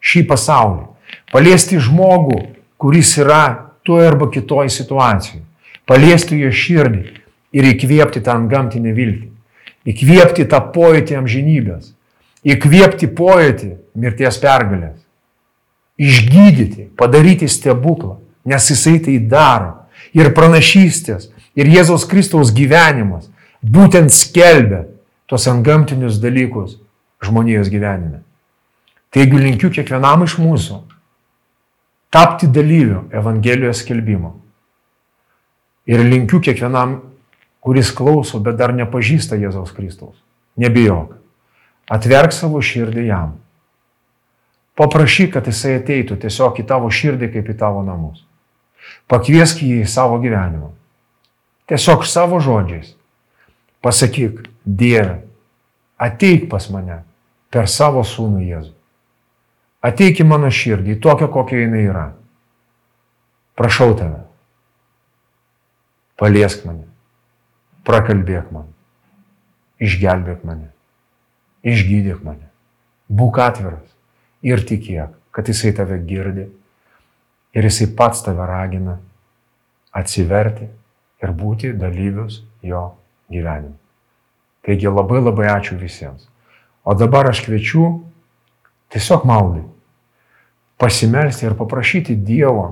šį 0.03 0.26
pasaulį. 0.30 0.88
Paliesti 1.32 1.80
žmogų, 1.82 2.41
kuris 2.82 3.15
yra 3.21 3.71
tuo 3.86 4.01
arba 4.01 4.28
kitoj 4.34 4.69
situacijai. 4.73 5.43
Paliesti 5.86 6.39
jo 6.41 6.51
širdį 6.51 7.03
ir 7.55 7.69
įkvėpti 7.71 8.23
tą 8.26 8.36
gamtinę 8.49 8.93
viltį. 8.97 9.30
Įkvėpti 9.86 10.47
tą 10.49 10.59
pojūtį 10.73 11.19
amžinybės. 11.19 11.91
Įkvėpti 12.45 13.09
pojūtį 13.17 13.71
mirties 14.01 14.39
pergalės. 14.41 14.97
Išgydyti, 16.01 16.89
padaryti 16.97 17.47
stebuklą, 17.47 18.17
nes 18.45 18.69
jisai 18.69 18.97
tai 19.05 19.19
daro. 19.32 19.86
Ir 20.15 20.34
pranašystės, 20.36 21.30
ir 21.56 21.72
Jėzaus 21.72 22.08
Kristaus 22.10 22.53
gyvenimas 22.56 23.30
būtent 23.64 24.14
skelbia 24.14 24.86
tos 25.30 25.47
antgamtinius 25.49 26.20
dalykus 26.22 26.78
žmonijos 27.24 27.72
gyvenime. 27.74 28.22
Taigi 29.16 29.39
linkiu 29.39 29.72
kiekvienam 29.74 30.26
iš 30.26 30.38
mūsų 30.41 30.82
tapti 32.12 32.47
dalyviu 32.47 33.06
Evangelijos 33.12 33.82
skelbimo. 33.84 34.36
Ir 35.86 36.01
linkiu 36.03 36.39
kiekvienam, 36.41 36.99
kuris 37.60 37.91
klauso, 37.93 38.39
bet 38.39 38.58
dar 38.60 38.74
nepažįsta 38.74 39.38
Jėzaus 39.38 39.74
Kristaus. 39.76 40.16
Nebijok. 40.58 41.16
Atverk 41.91 42.34
savo 42.34 42.62
širdį 42.64 43.08
jam. 43.10 43.36
Paprašyk, 44.76 45.34
kad 45.36 45.47
jisai 45.47 45.78
ateitų 45.80 46.18
tiesiog 46.24 46.58
į 46.60 46.66
tavo 46.68 46.89
širdį 46.91 47.30
kaip 47.36 47.51
į 47.51 47.58
tavo 47.60 47.84
namus. 47.86 48.24
Pakviesk 49.12 49.62
jį 49.64 49.84
į 49.84 49.89
savo 49.89 50.18
gyvenimą. 50.24 50.72
Tiesiog 51.66 52.05
savo 52.05 52.39
žodžiais. 52.39 52.93
Pasakyk, 53.82 54.45
Dieve, 54.66 55.22
ateik 55.97 56.49
pas 56.49 56.66
mane 56.74 57.03
per 57.53 57.70
savo 57.70 58.01
sūnų 58.05 58.41
Jėzų. 58.45 58.74
Ateik 59.86 60.22
į 60.22 60.26
mano 60.26 60.49
širdį, 60.49 60.97
tokią, 61.01 61.30
kokia 61.30 61.61
jinai 61.61 61.84
yra. 61.86 62.05
Prašau 63.55 63.93
tave. 63.97 64.24
Paliesk 66.18 66.66
mane. 66.66 66.88
Prakalbėk 67.86 68.49
man. 68.55 68.72
Išgelbėk 69.78 70.41
mane. 70.47 70.72
Išgydyk 71.66 72.24
mane. 72.26 72.49
Būk 73.09 73.38
atviras 73.43 73.86
ir 74.45 74.63
tikėk, 74.66 75.13
kad 75.30 75.49
jisai 75.49 75.74
tave 75.78 75.99
girdi 76.07 76.47
ir 77.53 77.70
jisai 77.70 77.91
pats 77.97 78.24
tave 78.26 78.45
ragina 78.49 78.97
atsiverti 79.93 80.68
ir 81.24 81.32
būti 81.32 81.74
dalyvius 81.78 82.41
jo 82.66 82.88
gyvenime. 83.32 83.78
Taigi 84.66 84.89
labai 84.89 85.22
labai 85.22 85.47
ačiū 85.53 85.78
visiems. 85.78 86.28
O 86.86 86.93
dabar 86.97 87.30
aš 87.30 87.43
kviečiu 87.45 87.86
tiesiog 88.93 89.26
maldai 89.26 89.63
pasimelsti 90.78 91.45
ir 91.45 91.55
paprašyti 91.57 92.16
Dievo 92.16 92.66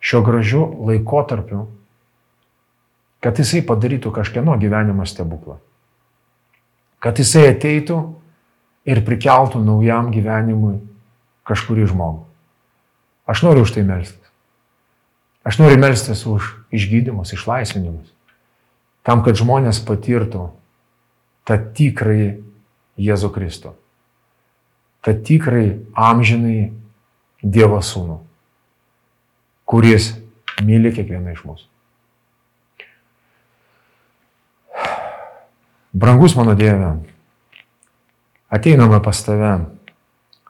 šio 0.00 0.22
gražiu 0.22 0.62
laikotarpiu, 0.86 1.64
kad 3.20 3.38
Jisai 3.38 3.64
padarytų 3.66 4.12
kažkieno 4.14 4.54
gyvenimo 4.60 5.06
stebuklą. 5.06 5.58
Kad 7.02 7.18
Jisai 7.18 7.48
ateitų 7.50 7.98
ir 8.86 9.02
prikeltų 9.06 9.62
naujam 9.64 10.12
gyvenimui 10.14 10.78
kažkurį 11.48 11.88
žmogų. 11.90 12.24
Aš 13.28 13.42
noriu 13.44 13.66
už 13.66 13.74
tai 13.74 13.82
melstis. 13.84 14.27
Aš 15.48 15.56
noriu 15.56 15.80
melstis 15.80 16.26
už 16.28 16.52
išgydymus, 16.76 17.32
išlaisvinimus. 17.32 18.12
Tam, 19.00 19.22
kad 19.24 19.38
žmonės 19.40 19.80
patirtų 19.80 20.50
tą 21.48 21.56
tikrąjį 21.72 22.28
Jėzų 23.00 23.30
Kristų. 23.32 23.72
Tą 25.00 25.14
tikrai 25.24 25.78
amžinai 25.96 26.74
Dievo 27.38 27.78
sūnų, 27.78 28.18
kuris 29.64 30.10
myli 30.66 30.90
kiekvieną 30.92 31.32
iš 31.36 31.44
mūsų. 31.46 31.68
Brangus 35.94 36.34
mano 36.36 36.58
Dieve, 36.58 36.90
ateiname 38.50 38.98
pas 39.02 39.22
tave, 39.24 39.54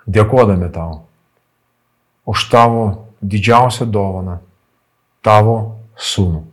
dėkodami 0.08 0.72
tau 0.72 1.04
už 2.28 2.48
tavo 2.50 2.82
didžiausią 3.20 3.86
dovaną, 3.92 4.40
tavo 5.24 5.56
sūnų, 5.98 6.44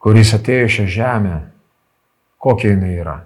kuris 0.00 0.34
atėjo 0.36 0.70
šią 0.76 0.86
žemę, 0.98 1.40
kokia 2.40 2.74
jinai 2.74 2.94
yra 3.00 3.18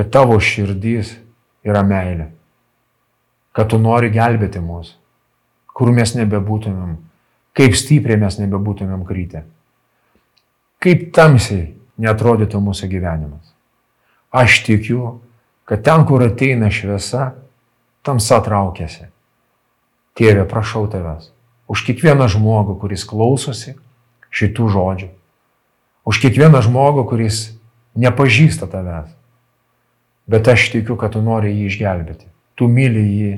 kad 0.00 0.10
tavo 0.12 0.38
širdys 0.40 1.10
yra 1.66 1.82
meilė, 1.84 2.30
kad 3.52 3.68
tu 3.68 3.76
nori 3.76 4.08
gelbėti 4.14 4.62
mus, 4.62 4.94
kur 5.74 5.90
mes 5.92 6.14
nebebūtumėm, 6.16 6.94
kaip 7.56 7.76
stipriai 7.76 8.20
mes 8.20 8.38
nebebūtumėm 8.40 9.02
krytę, 9.08 9.44
kaip 10.80 11.10
tamsiai 11.16 11.74
netrodytų 12.00 12.62
mūsų 12.64 12.88
gyvenimas. 12.94 13.52
Aš 14.32 14.62
tikiu, 14.64 15.18
kad 15.68 15.82
ten, 15.84 16.06
kur 16.08 16.22
ateina 16.24 16.70
šviesa, 16.72 17.32
tamsa 18.06 18.38
traukiasi. 18.46 19.10
Tėve, 20.16 20.46
prašau 20.48 20.86
tavęs, 20.90 21.28
už 21.70 21.86
kiekvieną 21.86 22.26
žmogų, 22.32 22.76
kuris 22.82 23.06
klausosi 23.06 23.76
šitų 24.34 24.66
žodžių, 24.74 25.08
už 26.10 26.20
kiekvieną 26.24 26.60
žmogų, 26.66 27.06
kuris 27.12 27.46
nepažįsta 27.98 28.66
tavęs, 28.70 29.14
Bet 30.30 30.48
aš 30.48 30.70
tikiu, 30.70 30.94
kad 30.94 31.16
tu 31.16 31.22
nori 31.26 31.50
jį 31.50 31.64
išgelbėti. 31.66 32.28
Tu 32.54 32.68
myli 32.70 33.02
jį, 33.02 33.30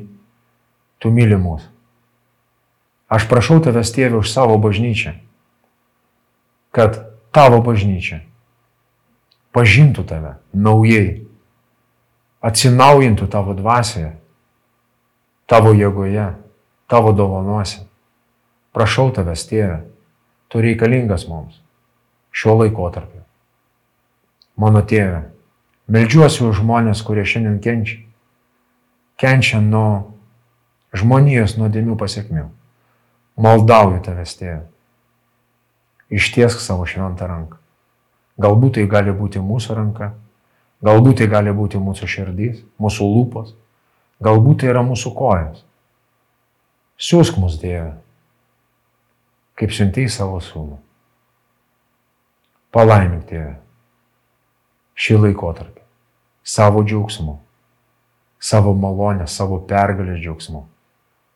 tu 1.01 1.09
myli 1.09 1.39
mus. 1.41 1.65
Aš 3.09 3.25
prašau 3.31 3.63
tavęs, 3.65 3.93
tėvi, 3.95 4.19
už 4.21 4.29
savo 4.29 4.59
bažnyčią, 4.61 5.15
kad 6.73 7.01
tavo 7.33 7.63
bažnyčia 7.65 8.21
pažintų 9.57 10.05
tave 10.09 10.35
naujai, 10.53 11.25
atsinaujintų 12.45 13.29
tavo 13.29 13.57
dvasioje, 13.57 14.13
tavo 15.49 15.73
jėgoje, 15.77 16.29
tavo 16.93 17.13
dovanuose. 17.17 17.87
Prašau 18.73 19.11
tavęs, 19.13 19.45
tėve, 19.49 19.83
tu 20.49 20.63
reikalingas 20.65 21.27
mums 21.29 21.59
šiuo 22.33 22.57
laikotarpiu. 22.63 23.21
Mano 24.57 24.81
tėve, 24.85 25.29
Meldžiuosi 25.93 26.45
už 26.47 26.61
žmonės, 26.63 27.03
kurie 27.05 27.25
šiandien 27.27 27.59
kenčia. 27.61 27.99
Kenčia 29.21 29.59
nuo 29.61 30.15
žmonijos 30.97 31.57
nuodėmių 31.59 31.99
pasiekmių. 32.01 32.47
Maldauju 33.43 33.99
tavęs, 34.07 34.37
tėve. 34.39 34.63
Ištiesk 36.13 36.63
savo 36.63 36.87
šventą 36.89 37.27
ranką. 37.29 37.59
Galbūt 38.41 38.79
tai 38.79 38.87
gali 38.89 39.13
būti 39.13 39.43
mūsų 39.43 39.77
ranka, 39.77 40.13
galbūt 40.87 41.21
tai 41.21 41.29
gali 41.29 41.53
būti 41.53 41.83
mūsų 41.83 42.09
širdys, 42.09 42.63
mūsų 42.81 43.09
lūpos, 43.11 43.53
Galbūt 44.23 44.63
tai 44.63 44.71
yra 44.71 44.85
mūsų 44.87 45.11
kojas. 45.19 45.63
Siūsk 47.03 47.41
mus 47.43 47.57
Dieve, 47.59 47.97
kaip 49.63 49.71
siuntai 49.71 50.09
savo 50.11 50.41
sūnų. 50.43 50.81
Palaimink 52.75 53.29
Dieve 53.29 53.61
šį 54.99 55.21
laikotarpį 55.23 55.85
savo 56.43 56.83
džiaugsmu, 56.83 57.37
savo 58.43 58.73
malonę, 58.75 59.29
savo 59.31 59.61
pergalės 59.71 60.19
džiaugsmu. 60.19 60.65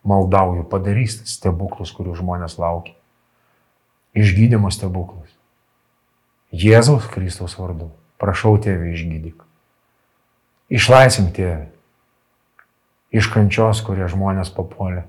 Maldauju, 0.07 0.65
padarys 0.71 1.21
stebuklus, 1.27 1.93
kurių 1.95 2.17
žmonės 2.19 2.59
laukia. 2.63 2.95
Išgydymo 4.19 4.71
stebuklus. 4.75 5.31
Jėzaus 6.51 7.07
Kristaus 7.11 7.57
vardu. 7.59 7.93
Prašau 8.19 8.57
tėvį 8.63 8.93
išgydyk. 8.95 9.43
Išlaisvink 10.73 11.35
tėvį 11.37 11.67
iš 13.17 13.31
kančios, 13.35 13.83
kurie 13.87 14.07
žmonės 14.11 14.51
papuolė. 14.55 15.07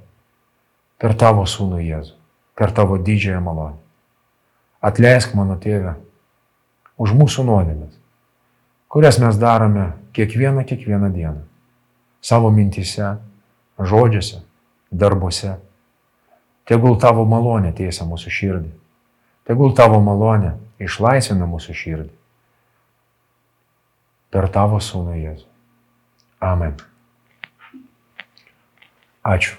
Per 1.01 1.17
tavo 1.17 1.45
sūnų 1.49 1.81
Jėzų. 1.81 2.16
Per 2.57 2.73
tavo 2.73 2.97
didžiąją 2.97 3.41
malonę. 3.41 3.77
Atleisk 4.81 5.35
mano 5.37 5.57
tėvę 5.61 5.95
už 6.97 7.13
mūsų 7.17 7.45
nuodėmės, 7.45 7.93
kurias 8.89 9.19
mes 9.21 9.37
darome 9.37 9.91
kiekvieną, 10.17 10.65
kiekvieną 10.65 11.11
dieną. 11.13 11.41
Savo 12.21 12.49
mintise, 12.51 13.17
žodžiuose, 13.77 14.41
darbuose. 14.91 15.57
Tegul 16.67 16.97
tavo 16.99 17.25
malonė 17.29 17.71
tiesia 17.77 18.07
mūsų 18.09 18.33
širdį. 18.33 18.71
Tegul 19.47 19.75
tavo 19.77 20.01
malonė 20.03 20.57
išlaisvina 20.83 21.47
mūsų 21.47 21.75
širdį. 21.77 22.11
Per 24.33 24.49
tavo 24.51 24.81
sūnų 24.83 25.15
Jėzų. 25.21 25.47
Amen. 26.43 26.75
Ačiū. 29.23 29.55